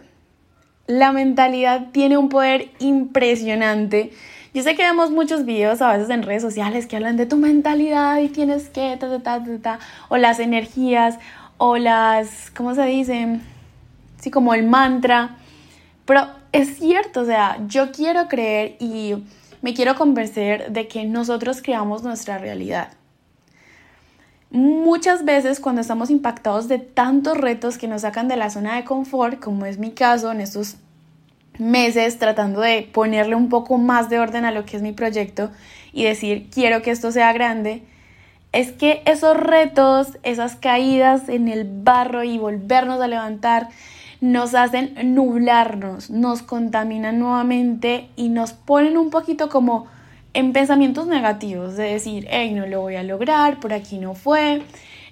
La 0.87 1.13
mentalidad 1.13 1.91
tiene 1.91 2.17
un 2.17 2.27
poder 2.27 2.69
impresionante. 2.79 4.11
Yo 4.53 4.63
sé 4.63 4.75
que 4.75 4.83
vemos 4.83 5.11
muchos 5.11 5.45
videos 5.45 5.81
a 5.81 5.93
veces 5.93 6.09
en 6.09 6.23
redes 6.23 6.41
sociales 6.41 6.87
que 6.87 6.97
hablan 6.97 7.15
de 7.15 7.25
tu 7.25 7.37
mentalidad 7.37 8.19
y 8.19 8.27
tienes 8.27 8.69
que, 8.69 8.97
ta, 8.97 9.09
ta, 9.09 9.19
ta, 9.21 9.43
ta, 9.61 9.79
o 10.09 10.17
las 10.17 10.39
energías, 10.39 11.19
o 11.57 11.77
las, 11.77 12.51
¿cómo 12.51 12.75
se 12.75 12.83
dice? 12.83 13.39
Sí, 14.19 14.29
como 14.29 14.53
el 14.53 14.67
mantra. 14.67 15.37
Pero 16.05 16.27
es 16.51 16.77
cierto, 16.77 17.21
o 17.21 17.25
sea, 17.25 17.59
yo 17.67 17.91
quiero 17.91 18.27
creer 18.27 18.75
y 18.79 19.15
me 19.61 19.73
quiero 19.73 19.95
convencer 19.95 20.71
de 20.71 20.87
que 20.89 21.05
nosotros 21.05 21.61
creamos 21.61 22.03
nuestra 22.03 22.37
realidad. 22.37 22.89
Muchas 24.53 25.25
veces 25.25 25.59
cuando 25.59 25.81
estamos 25.81 26.11
impactados 26.11 26.67
de 26.67 26.77
tantos 26.77 27.35
retos 27.35 27.79
que 27.79 27.87
nos 27.87 28.01
sacan 28.01 28.27
de 28.27 28.37
la 28.37 28.51
zona 28.51 28.75
de 28.75 28.83
confort, 28.83 29.39
como 29.39 29.65
es 29.65 29.79
mi 29.79 29.89
caso 29.93 30.31
en 30.31 30.41
estos 30.41 30.75
meses 31.57 32.19
tratando 32.19 32.61
de 32.61 32.87
ponerle 32.93 33.33
un 33.33 33.49
poco 33.49 33.79
más 33.79 34.11
de 34.11 34.19
orden 34.19 34.45
a 34.45 34.51
lo 34.51 34.63
que 34.63 34.77
es 34.77 34.83
mi 34.83 34.91
proyecto 34.91 35.49
y 35.91 36.03
decir 36.03 36.49
quiero 36.53 36.83
que 36.83 36.91
esto 36.91 37.11
sea 37.11 37.33
grande, 37.33 37.81
es 38.51 38.71
que 38.71 39.01
esos 39.05 39.35
retos, 39.35 40.19
esas 40.21 40.55
caídas 40.55 41.29
en 41.29 41.47
el 41.47 41.67
barro 41.67 42.23
y 42.23 42.37
volvernos 42.37 43.01
a 43.01 43.07
levantar, 43.07 43.69
nos 44.21 44.53
hacen 44.53 45.15
nublarnos, 45.15 46.11
nos 46.11 46.43
contaminan 46.43 47.17
nuevamente 47.17 48.07
y 48.15 48.29
nos 48.29 48.53
ponen 48.53 48.99
un 48.99 49.09
poquito 49.09 49.49
como 49.49 49.87
en 50.33 50.53
pensamientos 50.53 51.07
negativos, 51.07 51.75
de 51.75 51.93
decir, 51.93 52.27
hey, 52.29 52.51
no 52.53 52.65
lo 52.65 52.81
voy 52.81 52.95
a 52.95 53.03
lograr, 53.03 53.59
por 53.59 53.73
aquí 53.73 53.97
no 53.97 54.15
fue, 54.15 54.63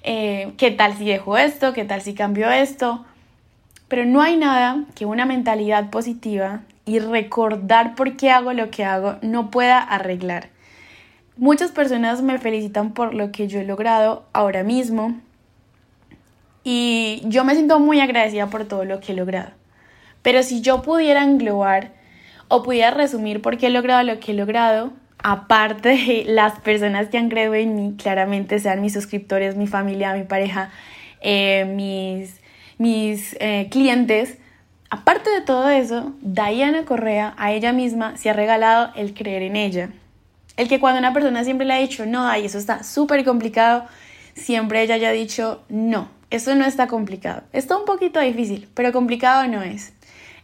eh, 0.03 0.53
qué 0.57 0.71
tal 0.71 0.97
si 0.97 1.05
dejo 1.05 1.37
esto, 1.37 1.73
qué 1.73 1.85
tal 1.85 2.01
si 2.01 2.13
cambio 2.13 2.49
esto. 2.49 3.05
Pero 3.87 4.05
no 4.05 4.21
hay 4.21 4.37
nada 4.37 4.85
que 4.95 5.05
una 5.05 5.25
mentalidad 5.25 5.89
positiva 5.89 6.61
y 6.85 6.99
recordar 6.99 7.95
por 7.95 8.17
qué 8.17 8.31
hago 8.31 8.53
lo 8.53 8.71
que 8.71 8.83
hago 8.83 9.17
no 9.21 9.51
pueda 9.51 9.79
arreglar. 9.79 10.49
Muchas 11.37 11.71
personas 11.71 12.21
me 12.21 12.37
felicitan 12.39 12.93
por 12.93 13.13
lo 13.13 13.31
que 13.31 13.47
yo 13.47 13.59
he 13.59 13.65
logrado 13.65 14.25
ahora 14.33 14.63
mismo 14.63 15.19
y 16.63 17.21
yo 17.25 17.43
me 17.43 17.53
siento 17.53 17.79
muy 17.79 17.99
agradecida 17.99 18.47
por 18.47 18.65
todo 18.65 18.85
lo 18.85 18.99
que 18.99 19.11
he 19.11 19.15
logrado. 19.15 19.51
Pero 20.21 20.43
si 20.43 20.61
yo 20.61 20.81
pudiera 20.81 21.23
englobar 21.23 21.91
o 22.47 22.63
pudiera 22.63 22.91
resumir 22.91 23.41
por 23.41 23.57
qué 23.57 23.67
he 23.67 23.71
logrado 23.71 24.03
lo 24.03 24.19
que 24.19 24.31
he 24.31 24.35
logrado, 24.35 24.91
aparte 25.23 25.89
de 25.89 26.23
las 26.27 26.59
personas 26.59 27.07
que 27.09 27.17
han 27.17 27.29
creído 27.29 27.53
en 27.55 27.75
mí, 27.75 27.95
claramente 27.97 28.59
sean 28.59 28.81
mis 28.81 28.93
suscriptores, 28.93 29.55
mi 29.55 29.67
familia, 29.67 30.13
mi 30.13 30.23
pareja, 30.23 30.69
eh, 31.21 31.65
mis, 31.65 32.39
mis 32.77 33.35
eh, 33.39 33.67
clientes, 33.69 34.37
aparte 34.89 35.29
de 35.29 35.41
todo 35.41 35.69
eso, 35.69 36.13
Diana 36.21 36.85
Correa 36.85 37.33
a 37.37 37.51
ella 37.51 37.73
misma 37.73 38.17
se 38.17 38.29
ha 38.29 38.33
regalado 38.33 38.91
el 38.95 39.13
creer 39.13 39.43
en 39.43 39.55
ella. 39.55 39.89
El 40.57 40.67
que 40.67 40.79
cuando 40.79 40.99
una 40.99 41.13
persona 41.13 41.43
siempre 41.43 41.65
le 41.65 41.73
ha 41.73 41.77
dicho, 41.77 42.05
no, 42.05 42.35
y 42.37 42.45
eso 42.45 42.57
está 42.57 42.83
súper 42.83 43.23
complicado, 43.23 43.85
siempre 44.35 44.81
ella 44.81 44.95
haya 44.95 45.11
dicho, 45.11 45.63
no, 45.69 46.09
eso 46.29 46.55
no 46.55 46.65
está 46.65 46.87
complicado. 46.87 47.43
Está 47.53 47.77
un 47.77 47.85
poquito 47.85 48.19
difícil, 48.19 48.67
pero 48.73 48.91
complicado 48.91 49.47
no 49.47 49.61
es. 49.61 49.93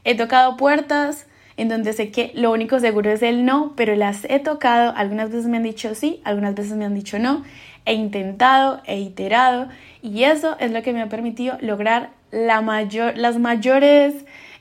He 0.04 0.15
tocado 0.15 0.58
puertas, 0.58 1.25
en 1.58 1.70
donde 1.70 1.91
sé 1.93 2.12
que 2.12 2.32
lo 2.36 2.52
único 2.52 2.80
seguro 2.80 3.12
es 3.12 3.24
el 3.24 3.43
no, 3.43 3.74
pero 3.76 3.96
las 3.96 4.26
he 4.26 4.39
tocado, 4.39 4.93
algunas 4.96 5.30
veces 5.32 5.48
me 5.48 5.58
han 5.58 5.63
dicho 5.63 5.93
sí, 5.96 6.22
algunas 6.24 6.56
veces 6.56 6.74
me 6.74 6.86
han 6.86 6.93
dicho 6.93 7.20
no, 7.20 7.43
he 7.86 7.93
intentado, 7.93 8.82
he 8.86 9.00
iterado 9.00 9.67
y 10.02 10.24
eso 10.24 10.56
es 10.60 10.72
lo 10.72 10.84
que 10.84 10.93
me 10.93 11.02
ha 11.02 11.10
permitido 11.10 11.58
lograr 11.62 12.12
la 12.32 12.62
mayor, 12.62 13.17
las 13.17 13.38
mayores... 13.38 14.13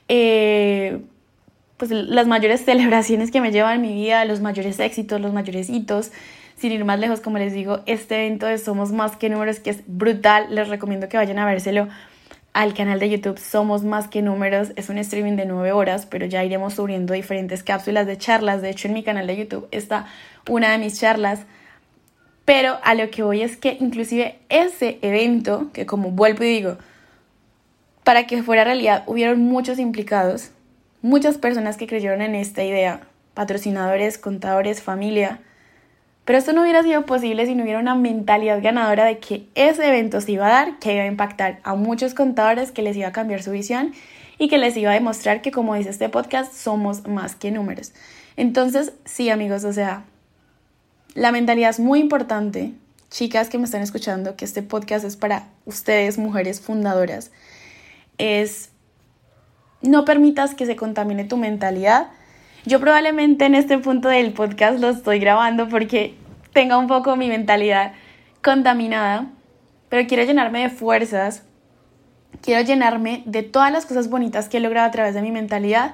Eh, 0.09 0.99
pues 1.77 1.91
las 1.91 2.25
mayores 2.25 2.65
celebraciones 2.65 3.29
que 3.29 3.39
me 3.39 3.51
llevan 3.51 3.75
en 3.75 3.81
mi 3.81 3.93
vida, 3.93 4.25
los 4.25 4.41
mayores 4.41 4.79
éxitos, 4.79 5.21
los 5.21 5.31
mayores 5.31 5.69
hitos. 5.69 6.11
Sin 6.57 6.71
ir 6.71 6.83
más 6.85 6.99
lejos, 6.99 7.21
como 7.21 7.37
les 7.37 7.53
digo, 7.53 7.81
este 7.85 8.25
evento 8.25 8.47
de 8.47 8.57
Somos 8.57 8.91
Más 8.91 9.15
que 9.15 9.29
Números, 9.29 9.59
que 9.59 9.69
es 9.69 9.83
brutal, 9.85 10.47
les 10.49 10.69
recomiendo 10.69 11.07
que 11.07 11.17
vayan 11.17 11.37
a 11.37 11.45
vérselo 11.45 11.87
al 12.57 12.73
canal 12.73 12.99
de 12.99 13.07
YouTube 13.07 13.37
Somos 13.37 13.83
Más 13.83 14.07
que 14.07 14.23
Números. 14.23 14.69
Es 14.77 14.89
un 14.89 14.97
streaming 14.97 15.35
de 15.35 15.45
9 15.45 15.73
horas, 15.73 16.07
pero 16.07 16.25
ya 16.25 16.43
iremos 16.43 16.73
subiendo 16.73 17.13
diferentes 17.13 17.61
cápsulas 17.61 18.07
de 18.07 18.17
charlas. 18.17 18.63
De 18.63 18.71
hecho, 18.71 18.87
en 18.87 18.95
mi 18.95 19.03
canal 19.03 19.27
de 19.27 19.37
YouTube 19.37 19.67
está 19.69 20.07
una 20.49 20.71
de 20.71 20.79
mis 20.79 20.99
charlas. 20.99 21.41
Pero 22.45 22.79
a 22.83 22.95
lo 22.95 23.11
que 23.11 23.21
voy 23.21 23.43
es 23.43 23.57
que 23.57 23.77
inclusive 23.79 24.39
ese 24.49 24.97
evento, 25.03 25.69
que 25.71 25.85
como 25.85 26.09
vuelvo 26.09 26.45
y 26.45 26.47
digo, 26.47 26.77
para 28.03 28.25
que 28.25 28.41
fuera 28.41 28.63
realidad 28.63 29.03
hubieron 29.05 29.39
muchos 29.39 29.77
implicados, 29.77 30.49
muchas 31.03 31.37
personas 31.37 31.77
que 31.77 31.85
creyeron 31.85 32.23
en 32.23 32.33
esta 32.33 32.63
idea, 32.63 33.01
patrocinadores, 33.35 34.17
contadores, 34.17 34.81
familia, 34.81 35.41
pero 36.27 36.39
esto 36.39 36.51
no 36.51 36.63
hubiera 36.63 36.83
sido 36.83 37.05
posible 37.05 37.45
si 37.45 37.55
no 37.55 37.63
hubiera 37.63 37.79
una 37.79 37.95
mentalidad 37.95 38.61
ganadora 38.61 39.05
de 39.05 39.17
que 39.17 39.47
ese 39.55 39.87
evento 39.87 40.19
se 40.19 40.33
iba 40.33 40.45
a 40.45 40.49
dar, 40.49 40.77
que 40.77 40.93
iba 40.93 41.03
a 41.03 41.07
impactar 41.07 41.61
a 41.63 41.75
muchos 41.75 42.13
contadores, 42.13 42.73
que 42.73 42.81
les 42.81 42.97
iba 42.97 43.07
a 43.07 43.11
cambiar 43.13 43.41
su 43.41 43.51
visión 43.51 43.93
y 44.37 44.49
que 44.49 44.57
les 44.57 44.75
iba 44.75 44.91
a 44.91 44.93
demostrar 44.93 45.41
que, 45.41 45.51
como 45.51 45.73
dice 45.75 45.89
este 45.89 46.09
podcast, 46.09 46.51
somos 46.51 47.07
más 47.07 47.37
que 47.37 47.49
números. 47.49 47.93
Entonces, 48.35 48.91
sí, 49.05 49.29
amigos, 49.29 49.63
o 49.63 49.71
sea, 49.71 50.03
la 51.13 51.31
mentalidad 51.31 51.69
es 51.69 51.79
muy 51.79 51.99
importante. 51.99 52.73
Chicas 53.09 53.47
que 53.47 53.57
me 53.57 53.63
están 53.63 53.81
escuchando, 53.81 54.35
que 54.35 54.43
este 54.43 54.63
podcast 54.63 55.05
es 55.05 55.15
para 55.15 55.47
ustedes, 55.63 56.17
mujeres 56.17 56.59
fundadoras, 56.59 57.31
es 58.17 58.67
no 59.81 60.03
permitas 60.03 60.55
que 60.55 60.65
se 60.65 60.75
contamine 60.75 61.23
tu 61.23 61.37
mentalidad 61.37 62.09
yo 62.67 62.81
probablemente 62.81 63.45
en 63.45 63.55
este 63.55 63.77
punto 63.77 64.09
del 64.09 64.33
podcast 64.33 64.79
lo 64.81 64.89
estoy 64.89 65.19
grabando 65.19 65.69
porque 65.69 66.15
tenga 66.51 66.77
un 66.77 66.87
poco 66.87 67.15
mi 67.15 67.29
mentalidad 67.29 67.93
contaminada, 68.43 69.27
pero 69.87 70.05
quiero 70.05 70.25
llenarme 70.25 70.63
de 70.63 70.69
fuerzas, 70.69 71.43
quiero 72.41 72.61
llenarme 72.61 73.23
de 73.25 73.43
todas 73.43 73.71
las 73.71 73.85
cosas 73.85 74.09
bonitas 74.09 74.49
que 74.49 74.57
he 74.57 74.59
logrado 74.59 74.85
a 74.85 74.91
través 74.91 75.13
de 75.13 75.21
mi 75.21 75.31
mentalidad 75.31 75.93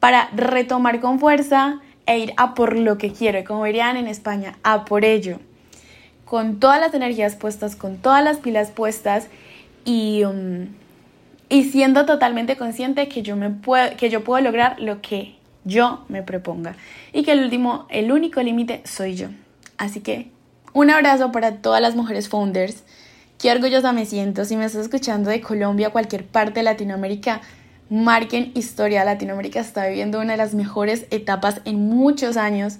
para 0.00 0.30
retomar 0.34 1.00
con 1.00 1.20
fuerza 1.20 1.80
e 2.06 2.18
ir 2.18 2.32
a 2.38 2.54
por 2.54 2.74
lo 2.76 2.96
que 2.96 3.12
quiero, 3.12 3.38
y 3.38 3.44
como 3.44 3.66
dirían 3.66 3.98
en 3.98 4.06
España, 4.06 4.56
a 4.62 4.86
por 4.86 5.04
ello, 5.04 5.40
con 6.24 6.58
todas 6.58 6.80
las 6.80 6.94
energías 6.94 7.36
puestas, 7.36 7.76
con 7.76 7.98
todas 7.98 8.24
las 8.24 8.38
pilas 8.38 8.70
puestas 8.70 9.28
y, 9.84 10.24
um, 10.24 10.68
y 11.50 11.64
siendo 11.64 12.06
totalmente 12.06 12.56
consciente 12.56 13.08
que 13.08 13.20
yo, 13.20 13.36
me 13.36 13.50
puedo, 13.50 13.94
que 13.98 14.08
yo 14.08 14.24
puedo 14.24 14.42
lograr 14.42 14.80
lo 14.80 15.02
que 15.02 15.41
yo 15.64 16.04
me 16.08 16.22
proponga 16.22 16.76
y 17.12 17.22
que 17.22 17.32
el 17.32 17.44
último, 17.44 17.86
el 17.88 18.12
único 18.12 18.42
límite 18.42 18.82
soy 18.84 19.14
yo. 19.14 19.28
Así 19.78 20.00
que 20.00 20.30
un 20.72 20.90
abrazo 20.90 21.32
para 21.32 21.56
todas 21.56 21.80
las 21.80 21.96
mujeres 21.96 22.28
founders. 22.28 22.84
Qué 23.38 23.50
orgullosa 23.50 23.92
me 23.92 24.06
siento. 24.06 24.44
Si 24.44 24.56
me 24.56 24.64
estás 24.64 24.82
escuchando 24.82 25.30
de 25.30 25.40
Colombia, 25.40 25.90
cualquier 25.90 26.24
parte 26.24 26.60
de 26.60 26.64
Latinoamérica, 26.64 27.40
marquen 27.90 28.52
historia. 28.54 29.04
Latinoamérica 29.04 29.60
está 29.60 29.86
viviendo 29.86 30.20
una 30.20 30.32
de 30.32 30.38
las 30.38 30.54
mejores 30.54 31.06
etapas 31.10 31.60
en 31.64 31.88
muchos 31.88 32.36
años. 32.36 32.78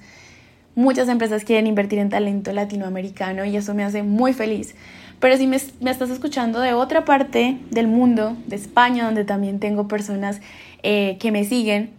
Muchas 0.75 1.09
empresas 1.09 1.45
quieren 1.45 1.67
invertir 1.67 1.99
en 1.99 2.09
talento 2.09 2.51
latinoamericano 2.53 3.45
y 3.45 3.57
eso 3.57 3.75
me 3.75 3.85
hace 3.85 4.03
muy 4.03 4.33
feliz. 4.33 4.75
Pero 5.21 5.37
si 5.37 5.47
me, 5.47 5.57
estás 5.57 6.11
escuchando 6.11 6.61
de 6.61 6.73
otra 6.73 7.05
parte 7.05 7.59
del 7.71 7.89
mundo, 7.89 8.37
de 8.47 8.57
España, 8.57 9.05
donde 9.05 9.25
también 9.25 9.61
tengo 9.61 9.87
personas 9.87 10.41
eh, 10.83 11.19
que 11.21 11.31
me 11.31 11.45
siguen, 11.45 11.91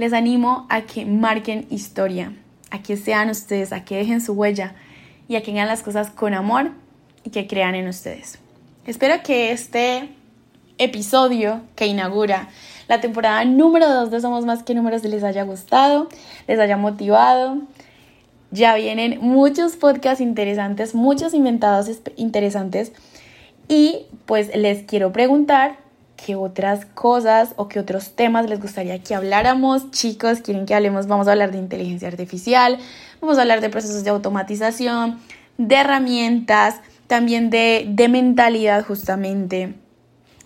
les 0.00 0.14
animo 0.14 0.64
a 0.70 0.80
que 0.80 1.04
marquen 1.04 1.66
historia, 1.68 2.32
a 2.70 2.82
que 2.82 2.96
sean 2.96 3.28
ustedes, 3.28 3.70
a 3.70 3.84
que 3.84 3.98
dejen 3.98 4.22
su 4.22 4.32
huella 4.32 4.72
y 5.28 5.36
a 5.36 5.42
que 5.42 5.50
hagan 5.50 5.68
las 5.68 5.82
cosas 5.82 6.08
con 6.08 6.32
amor 6.32 6.70
y 7.22 7.28
que 7.28 7.46
crean 7.46 7.74
en 7.74 7.86
ustedes. 7.86 8.38
Espero 8.86 9.22
que 9.22 9.52
este 9.52 10.08
episodio 10.78 11.60
que 11.76 11.86
inaugura 11.86 12.48
la 12.88 13.02
temporada 13.02 13.44
número 13.44 13.90
2 13.90 14.10
de 14.10 14.22
Somos 14.22 14.46
Más 14.46 14.62
que 14.62 14.74
Números 14.74 15.04
les 15.04 15.22
haya 15.22 15.42
gustado, 15.42 16.08
les 16.48 16.58
haya 16.58 16.78
motivado. 16.78 17.58
Ya 18.50 18.74
vienen 18.76 19.18
muchos 19.20 19.76
podcasts 19.76 20.22
interesantes, 20.22 20.94
muchos 20.94 21.34
inventados 21.34 21.90
interesantes 22.16 22.92
Y 23.68 24.06
pues 24.24 24.50
les 24.56 24.82
quiero 24.84 25.12
preguntar 25.12 25.76
qué 26.24 26.36
otras 26.36 26.84
cosas 26.84 27.54
o 27.56 27.68
qué 27.68 27.78
otros 27.78 28.14
temas 28.14 28.48
les 28.48 28.60
gustaría 28.60 29.02
que 29.02 29.14
habláramos. 29.14 29.90
Chicos, 29.90 30.40
quieren 30.40 30.66
que 30.66 30.74
hablemos, 30.74 31.06
vamos 31.06 31.28
a 31.28 31.32
hablar 31.32 31.50
de 31.52 31.58
inteligencia 31.58 32.08
artificial, 32.08 32.78
vamos 33.20 33.38
a 33.38 33.42
hablar 33.42 33.60
de 33.60 33.70
procesos 33.70 34.04
de 34.04 34.10
automatización, 34.10 35.20
de 35.58 35.74
herramientas, 35.76 36.80
también 37.06 37.50
de, 37.50 37.86
de 37.88 38.08
mentalidad 38.08 38.84
justamente, 38.84 39.74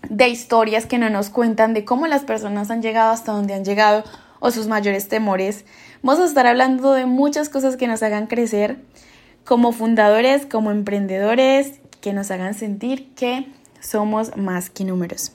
de 0.09 0.29
historias 0.29 0.85
que 0.85 0.97
no 0.97 1.09
nos 1.09 1.29
cuentan 1.29 1.73
de 1.73 1.85
cómo 1.85 2.07
las 2.07 2.23
personas 2.23 2.71
han 2.71 2.81
llegado 2.81 3.11
hasta 3.11 3.31
donde 3.31 3.53
han 3.53 3.65
llegado 3.65 4.03
o 4.39 4.51
sus 4.51 4.67
mayores 4.67 5.07
temores. 5.07 5.65
Vamos 6.01 6.21
a 6.21 6.25
estar 6.25 6.47
hablando 6.47 6.93
de 6.93 7.05
muchas 7.05 7.49
cosas 7.49 7.77
que 7.77 7.87
nos 7.87 8.03
hagan 8.03 8.27
crecer 8.27 8.77
como 9.43 9.71
fundadores, 9.71 10.45
como 10.45 10.71
emprendedores, 10.71 11.79
que 12.01 12.13
nos 12.13 12.31
hagan 12.31 12.53
sentir 12.53 13.13
que 13.15 13.47
somos 13.79 14.35
más 14.37 14.69
que 14.69 14.83
números. 14.83 15.31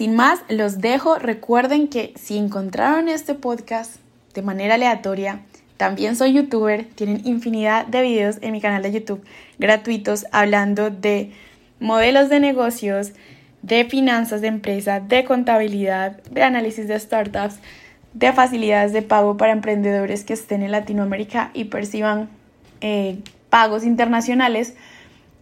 Sin 0.00 0.16
más, 0.16 0.40
los 0.48 0.78
dejo. 0.78 1.18
Recuerden 1.18 1.86
que 1.86 2.14
si 2.16 2.38
encontraron 2.38 3.06
este 3.06 3.34
podcast 3.34 3.96
de 4.32 4.40
manera 4.40 4.76
aleatoria, 4.76 5.42
también 5.76 6.16
soy 6.16 6.32
youtuber, 6.32 6.86
tienen 6.94 7.20
infinidad 7.26 7.84
de 7.84 8.00
videos 8.00 8.38
en 8.40 8.52
mi 8.52 8.62
canal 8.62 8.82
de 8.82 8.92
YouTube 8.92 9.22
gratuitos 9.58 10.24
hablando 10.32 10.88
de 10.88 11.32
modelos 11.80 12.30
de 12.30 12.40
negocios, 12.40 13.12
de 13.60 13.84
finanzas 13.84 14.40
de 14.40 14.46
empresa, 14.46 15.00
de 15.00 15.26
contabilidad, 15.26 16.22
de 16.30 16.44
análisis 16.44 16.88
de 16.88 16.98
startups, 16.98 17.56
de 18.14 18.32
facilidades 18.32 18.94
de 18.94 19.02
pago 19.02 19.36
para 19.36 19.52
emprendedores 19.52 20.24
que 20.24 20.32
estén 20.32 20.62
en 20.62 20.70
Latinoamérica 20.70 21.50
y 21.52 21.64
perciban 21.64 22.30
eh, 22.80 23.18
pagos 23.50 23.84
internacionales 23.84 24.72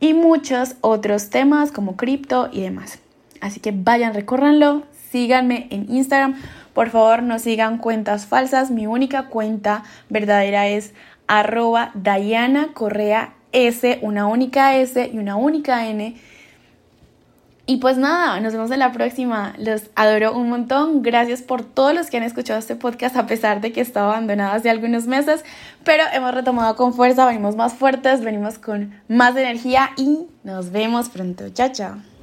y 0.00 0.14
muchos 0.14 0.74
otros 0.80 1.30
temas 1.30 1.70
como 1.70 1.96
cripto 1.96 2.48
y 2.52 2.62
demás. 2.62 2.98
Así 3.40 3.60
que 3.60 3.72
vayan, 3.72 4.14
recórranlo, 4.14 4.82
síganme 5.10 5.68
en 5.70 5.90
Instagram. 5.90 6.36
Por 6.74 6.90
favor, 6.90 7.22
no 7.22 7.38
sigan 7.38 7.78
cuentas 7.78 8.26
falsas. 8.26 8.70
Mi 8.70 8.86
única 8.86 9.26
cuenta 9.26 9.82
verdadera 10.08 10.68
es 10.68 10.94
arroba 11.26 11.92
Correa 12.74 13.34
una 14.02 14.26
única 14.26 14.76
S 14.76 15.10
y 15.12 15.18
una 15.18 15.36
única 15.36 15.86
N. 15.86 16.16
Y 17.66 17.76
pues 17.76 17.98
nada, 17.98 18.40
nos 18.40 18.54
vemos 18.54 18.70
en 18.70 18.78
la 18.78 18.92
próxima. 18.92 19.54
Los 19.58 19.90
adoro 19.94 20.34
un 20.34 20.48
montón. 20.48 21.02
Gracias 21.02 21.42
por 21.42 21.62
todos 21.62 21.94
los 21.94 22.08
que 22.08 22.16
han 22.16 22.22
escuchado 22.22 22.58
este 22.58 22.76
podcast 22.76 23.14
a 23.16 23.26
pesar 23.26 23.60
de 23.60 23.72
que 23.72 23.82
estaba 23.82 24.12
abandonado 24.12 24.54
hace 24.54 24.70
algunos 24.70 25.06
meses. 25.06 25.44
Pero 25.84 26.04
hemos 26.14 26.34
retomado 26.34 26.76
con 26.76 26.94
fuerza, 26.94 27.26
venimos 27.26 27.56
más 27.56 27.74
fuertes, 27.74 28.22
venimos 28.22 28.58
con 28.58 28.94
más 29.08 29.36
energía 29.36 29.90
y 29.96 30.28
nos 30.44 30.70
vemos 30.70 31.10
pronto. 31.10 31.50
Chao, 31.50 31.68
chao. 31.70 32.17